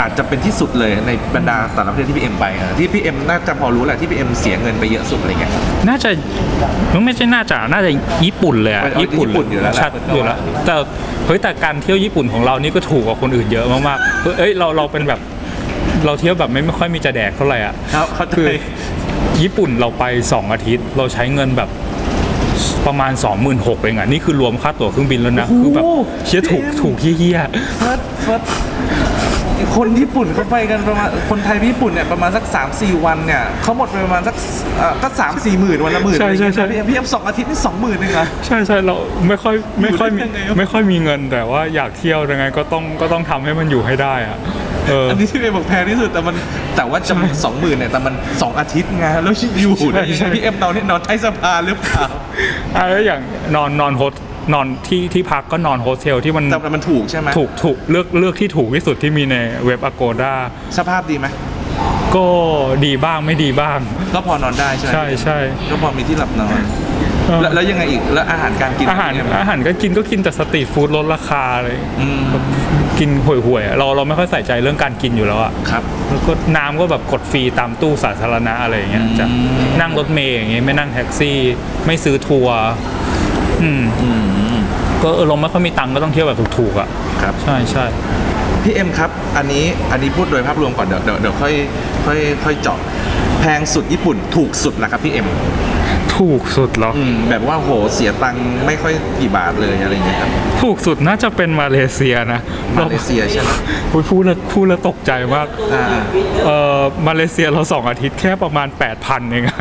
[0.00, 5.52] อาจจะเป็นที่สุดเลยในบรรดาแต่ละประเทศที่พี่เอ็มไปอะที่พี่เอ็มน่าจะพอรู้แหละที่พี่เอ็มเสียเงินไปเยอะสุดอะไรเงี้ย
[5.88, 6.10] น่าจะ
[7.04, 7.90] ไม่ใช่น่าจะน่าจะ
[8.26, 10.74] ญี่ปุ่นเลยอะเอาญี่ปุ่นญี่ปุ่นอยู่แล้วแหละชัดอยู่แล้วแต่
[11.26, 15.20] เฮ้ยแต่การเที่ยวญี่ปุ่นของเรานี่ก็ถูกกว่าคนอื่นเยอะมากๆเฮ้ยเอ้ยเราเราเป็นแบบ
[16.06, 18.46] เราเที่ยวแบบไม่ไม่ค่อยมีจะแดกเท่าไหร่อะเข้าเข้าใจ คือ
[19.42, 21.68] ญี่ปุ่นเราไป 2 อาทิตย์ เราใช้เงินแบบ
[22.86, 23.12] ประมาณ
[23.46, 25.84] 26,000เองอะนี่คือรวมค่าตั๋วเครื่องบินแล้วนะ โอ้โหคือแบบ
[26.26, 27.38] เชี่ยถูกพี่เอ็ม ถูกเหี้ย
[27.78, 28.42] เฟิร์สเฟิร์ส
[29.76, 34.34] คนญี่ปุ่นเขาไปกันประมาณคนไทยไปญี่ปุ่นเนี่ยประมาณสัก3าสี่วันเนี่ยเขาหมดไปประมาณสัก
[34.78, 38.94] เอ่อก็สามสี่หมื่นวันละหมื่นใช่ใช่ใช่พี่เอ็มพี่เอ็มสองอาทิตย์นี่สองหมื่นเองเหรอใช่ใช่เรา
[39.28, 44.38] ไม่ค่อยไม่ค่อยมีอยู่ได้ยังไงวะ ไม่ค่อยมีเงินแต่ว่าอยากเที่ยวยังไงก็ต้องก็ต้องทำให้มันอยู่ให้ได้อะ
[44.88, 46.34] เอออันนี้ที่พี่เอ็มบอกแพงที่สุดแต่มัน
[46.76, 52.04] แต่ว่าจะสองหมื่นเนี่ยแต่มันสองอาทิตย์ไงแล้วอยู่ได้ยังใช่ไงพี่เอ็มนอนที่นอนใต้สะพานหรือเปล่า
[52.76, 53.20] อะแล้วอย่าง
[53.56, 54.12] นอนนอน hos-
[54.54, 60.32] นอนที่ที่พักก็นอนโฮสเทลที่มันแต่มันถูกใช่ไหมถูกถูกเลือกเลือกที่ถูกที่สุดที่มีในเว็บ Agoda
[60.78, 61.26] สภาพดีไหม
[62.16, 62.26] ก็
[62.86, 63.78] ดีบ้างไม่ดีบ้าง
[64.14, 65.38] ก็พอนอนได้ใช่ไหมใช่ใช่
[65.70, 66.60] ก็พอมีที่หลับนอน
[67.26, 72.20] เออ แล้วแล้วยังไงอีกแล้วอาหารการกินอาหารเป็นไงบ้างอาหารก็กินก็กินแต่ street food ลดราคาเลย อืม
[72.98, 79.26] กินห่วยๆอะเราเราไม่ค่อยใส่ใจเรื่องการกินอยู่แล้วอะครับ แล้วก็น้ำก็แบบกดฟรีตามตู้สาธารณะอะไรอย่างเงี้ยอืมจะ
[79.80, 81.36] นั่งรถเมล์อย่างเงี้ยไม่นั่งแท็กซี่
[81.86, 82.58] ไม่ซื้อทัวร์
[83.62, 84.10] อืมอื
[84.54, 84.58] ม
[85.02, 86.88] ก็เออเราไม่ค่อยมีตังค์ก็ต้องเที่ยวแบบถูกๆอะ
[87.22, 87.84] ครับ ใช่ใช่
[88.62, 91.52] พี่เอ็มครับ อันนี้อันนี้พูดโดยภาพรวมก่อนเดี๋ยวเดี๋ยวเดี๋ยวค่อย
[92.06, 92.78] ค่อยค่อยเจาะ
[93.40, 95.26] แพงสุดญี่ปุ่นถูกสุดนะครับพี่เอ็ม
[96.18, 100.30] ถูกสุดเหรออืมแบบว่าโหเสียตังค์ไม่ค่อยกี่บาทเลยอะไรอย่างเงี้ยครับ
[100.62, 102.40] ถูกสุดน่าจะเป็นมาเลเซียนะ
[102.78, 103.50] มาเลเซียใช่ไหม
[103.88, 105.84] โอ้ยพูดแล้วพูดแล้วตกใจมากอ่า
[106.44, 108.68] เอ่อมาเลเซียเราสองอาทิตย์แค่ประมาณ
[109.00, 109.60] 8,000เองอะ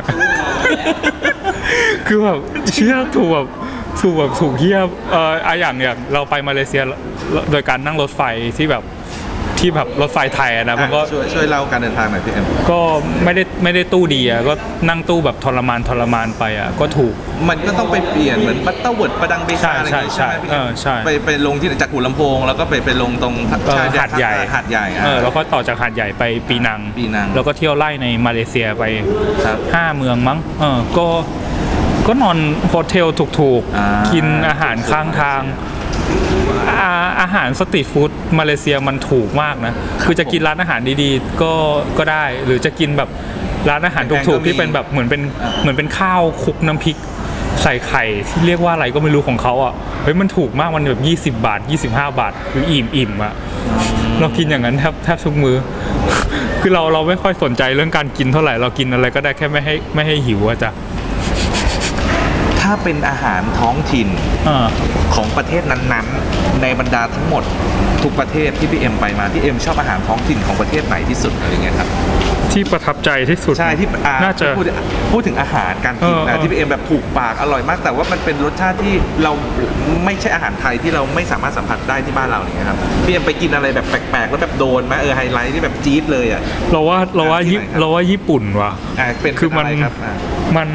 [2.08, 2.38] คือแบบ
[2.74, 3.48] เชี่ยถูกแบบ
[4.00, 4.80] ถูกแบบถูกเฮีย
[5.12, 6.82] เอ่ออะอย่างอย่างเราไปมาเลเซีย
[7.52, 8.22] โดยการนั่งรถไฟ
[8.58, 8.84] ที่แบบ
[9.60, 12.80] ที่แบบรถไฟไทยอะนะมันก็ช่วยช่วยเล่าการเดินทางหน่อยพี่เอ็มก็
[13.24, 14.54] ไม่ได้ไม่ได้ตู้ดีอะก็
[14.90, 17.14] นั่งตู้แบบทรมานทรมานไปอะก็ถูก
[17.50, 23.34] มันก็ต้องไปเปลี่ยนเหมือนบัตเตอร์เวิร์ธปาดังเบซาร์ใช่อะไรอย่างงี้ใช่ใช่ไหมพี่เออใช่ ไปไปลงที่จากหัวลำโพง แล้วก็ไปไปลงตรง
[23.68, 28.84] เออชายแดนหาดใหญ่หาดใหญ่อะ เออแล้วก็ต่อจากหาดใหญ่ไปปีนัง ปีนัง แล้วก็เที่ยวไล่ในมาเลเซียไป
[29.46, 31.08] ครับ ห้าเมืองมั้งเออก็
[32.08, 33.08] ก็นอน hotel
[33.40, 35.42] ถูกอ่า ๆ กินอาหารข้างทาง
[36.70, 36.90] อา
[37.22, 39.74] อาหาร street food มาเลเซียมันถูกมากนะ
[40.04, 41.54] คือจะกินร้านอาหารดีๆ ก็
[41.98, 43.10] ก็ได้ หรือจะกินแบบ
[43.70, 45.22] ร้านอาหารถูกๆที่เป็นแบบเหมือนเป็น
[45.62, 46.98] เหมือนเป็นข้าวคลุกน้ำพริก
[47.64, 49.74] ใส่ไข่ที่เรียกว่าอะไรก็ไม่รู้ของเขาอะ
[50.04, 53.34] เฮ้ยมันถูกมากมันแบบ20 บาท 25 บาท คืออิ่มอิ่มๆอะ
[54.20, 55.56] เรากินอย่างนั้นแทบแทบทุกมือ
[56.62, 60.72] คือเราเราไม่ค่อยสนใจเรื่องการกินเท่าไหร่เรากินอะไรก็ได้แค่ไม่ให้ไม่ให้หิวอะจ้ะ
[62.68, 64.08] ถ้าเป็นอาหารท้องถิ่น
[64.50, 64.68] อ่า
[65.16, 67.44] ของประเทศนั้นๆ ในบรรดาทั้งหมด
[68.04, 71.90] ทุกประเทศที่พี่เอ็มไปมาพี่เอ็มชอบอาหารท้องถิ่นของประเทศไหนที่สุดอะไรเงี้ยครับ
[72.54, 74.66] ที่ประทับใจที่สุดใช่ที่อ่าน่าจะพูด
[75.12, 79.32] พูดถึงอาหารการกินเออเอนะที่พี่เอ็มแบบถูกปากอร่อยมาก แต่ว่ามันเป็นรสชาติที่เรา
[80.06, 86.42] ไม่ใช่อาหารไทยที่เราไม่สามารถสัมผัสได้ที่บ้านเราเนี่ยครับพี่เอ็มไปกินอะไรแบบแปลกๆแล้วแบบโดนไหมเออไฮไลท์ที่แบบจี๊ดเลยอะ
[86.72, 90.16] เราว่าเราว่าที่ญี่ไหนครับเราว่าญี่ปุ่นว่ะอ่าเป็นคือมันเป็นอะไรครับอ่า
[90.58, 90.68] มัน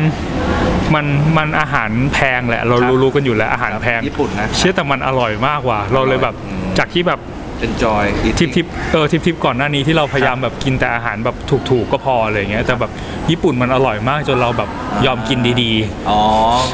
[0.94, 1.06] มัน
[1.38, 7.20] มันอาหารแพงแหละ เราครับรู้รู้กันอยู่แล้วอาหารแพงญี่ปุ่นนะเชื่อแต่มันอร่อยมากว่ะเราเลยแบบอืมจากที่แบบ
[7.66, 8.04] enjoy
[8.38, 11.36] ทริปทริปเออทริปทริปก่อนหน้านี้ที่เราพยายามแบบกินแต่อาหารแบบ
[11.70, 12.90] ถูกๆก็พออะไรอย่างเงี้ยแต่แบบ
[13.30, 14.68] ญี่ปุ่นมันอร่อยมากจนเราแบบ
[15.06, 15.72] ยอมกินดี
[16.10, 16.20] อ๋อ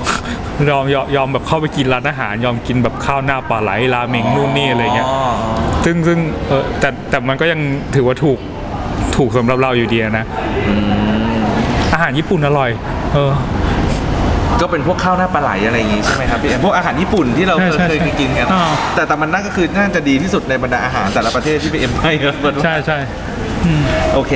[0.05, 5.09] ๆยอมยอมยอมแบบเข้าไปกินร้านอาหาร ยอมกินแบบข้าวหน้าปลาไหลราเมงนู่นนี่อะไรเงี้ย
[5.85, 7.61] ซึ่งซึ่งเออแต่แต่มันก็ยัง
[7.95, 8.39] ถือว่าถูก
[9.17, 10.25] ถูกสำหรับเราอยู่ดีนะ
[11.93, 12.71] อาหารญี่ปุ่นอร่อย
[13.15, 13.33] เออ
[14.61, 22.35] ก็เป็นพวกข้าวหน้าปลาไหลอะไรอย่างงี้ใช่ไหมครับพี่เอ็มพวกอาหารญี่ปุ่นที่เราใช่ใช่เคยกินกันอ่า แต่แต่มันน่าก็คือน่าจะดีที่สุดในบรรดาอาหารแต่ละประเทศที่พี่เอ็มไปครับ
[22.65, 22.99] ใช่ใช่
[24.15, 24.33] โอเค